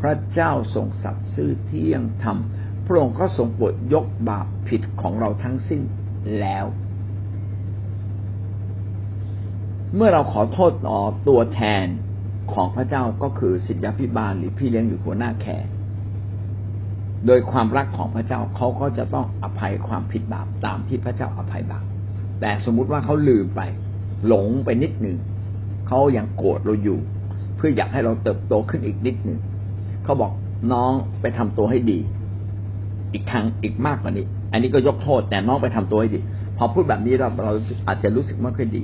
[0.00, 2.36] พระเจ้าทรงสัตย์ซื่อเที่ยงธรรม
[2.86, 5.80] พระองค์ก็ทรงโปรดยกบาปผิดของเราทั้งสิ้น
[6.40, 6.66] แล้ว
[9.94, 11.86] เมื่อเราขอโทษต่อตัวแทน
[12.52, 15.66] ของพระเจ้าก็คือสิทธิพิบาลหรือพี่เลี้ยงหรือหัวหน้าแขก
[17.26, 21.84] โดยความรักของพระเจ้าเขาก็จะต้องอภัยความผิดบาปตามที่พระเจ้าอภัยบาป
[22.40, 23.60] แต่สมมุติว่าเขาลืมไป
[24.26, 25.16] หลงไปนิดหนึ่ง
[25.88, 26.98] เขายังโกรธเราอยู่
[27.56, 29.38] เพื่ออยากให้เราเติบโตขึ้นอีกนิดหนึ่ง
[30.04, 30.32] เขาบอก
[30.72, 31.98] น้องไปทำตัวให้ดี
[33.12, 36.20] อีกครั้งอีกมากกว่านี้ อันนี้ก็ยกโทษ แต่น้องไปทำตัวให้ดี
[36.56, 37.52] พอพูดแบบนี้เราเรา
[37.88, 38.82] อาจจะรู้สึกไม่ค่อยดี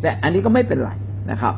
[0.00, 0.90] แต่อันนี้ก็ไม่เป็นไร
[1.30, 1.54] นะครับ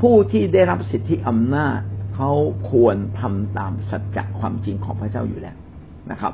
[0.00, 1.78] ผู้ที่ได้รับสิทธิอำนาจ
[2.22, 2.38] เขา
[2.72, 5.56] ควรทำตามสัจจะความจริงของพระเจ้าอยู่แล้ว
[6.10, 6.32] นะครับ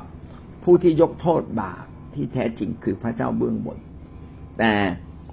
[0.63, 1.83] ผู้ที่ยกโทษบาป
[2.13, 3.77] ที่แท้จริงคือพระเจ้าเบื้องบน
[4.59, 4.73] แต่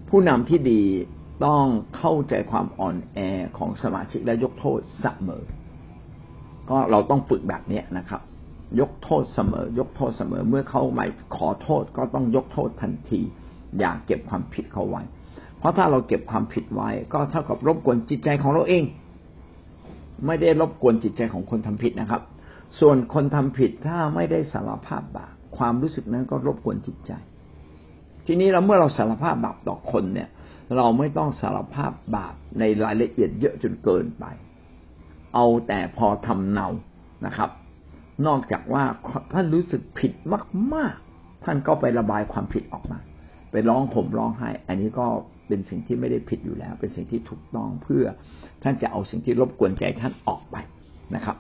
[0.08, 0.82] ผู้นำที่ดี
[1.46, 1.64] ต้อง
[1.96, 3.18] เข้าใจความอ่อนแอ
[3.58, 5.44] ของสมาชิกและยกโทษเสมอ
[6.70, 8.20] ก็เราต้องฝึกแบบนี้นะครับ
[8.80, 13.20] ยกโทษเสมอ ยกโทษเสมอ เมื่อเขาไม่ขอโทษก็ต้องยกโทษทันที
[13.78, 15.02] อย่าเก็บความผิดเขาไว้
[15.58, 18.84] เพราะถ้าเราเก็บความผิดไว้ ก็เท่ากับรบกวนจิตใจของเราเอง
[20.26, 22.22] ไม่ได้รบกวนจิตใจของคนทำผิดนะครับ
[22.80, 27.12] ส่วนคนทำผิดถ้าไม่ได้สารภาพบาปความรู้สึกนั้นก็รบกวนจิตใจ
[28.26, 30.28] ทีนี้เราเมื่อเราสารภาพบาปต่อคนเนี่ย
[30.76, 34.24] เราไม่ต้องสารภาพบาปในรายละเอียดเยอะจนเกินไป
[35.34, 36.68] เอาแต่พอทำเนา
[37.26, 37.50] นะครับ
[38.26, 38.84] นอกจากว่า
[39.32, 40.12] ท่านรู้สึกผิด
[40.74, 42.98] มาก ๆ ท่านก็ไประบายความผิดออกมา
[43.50, 45.06] ไปร้องผมร้องไห้ อันนี้ก็
[45.48, 48.04] เป็นสิ่งที่ไม่ได้ผิดอยู่แล้ว เป็นสิ่งที่ถูกต้องเพื่อ
[48.62, 50.56] ท่านจะเอาสิ่งที่รบกวนใจท่านออกไป
[51.14, 51.36] นะครับ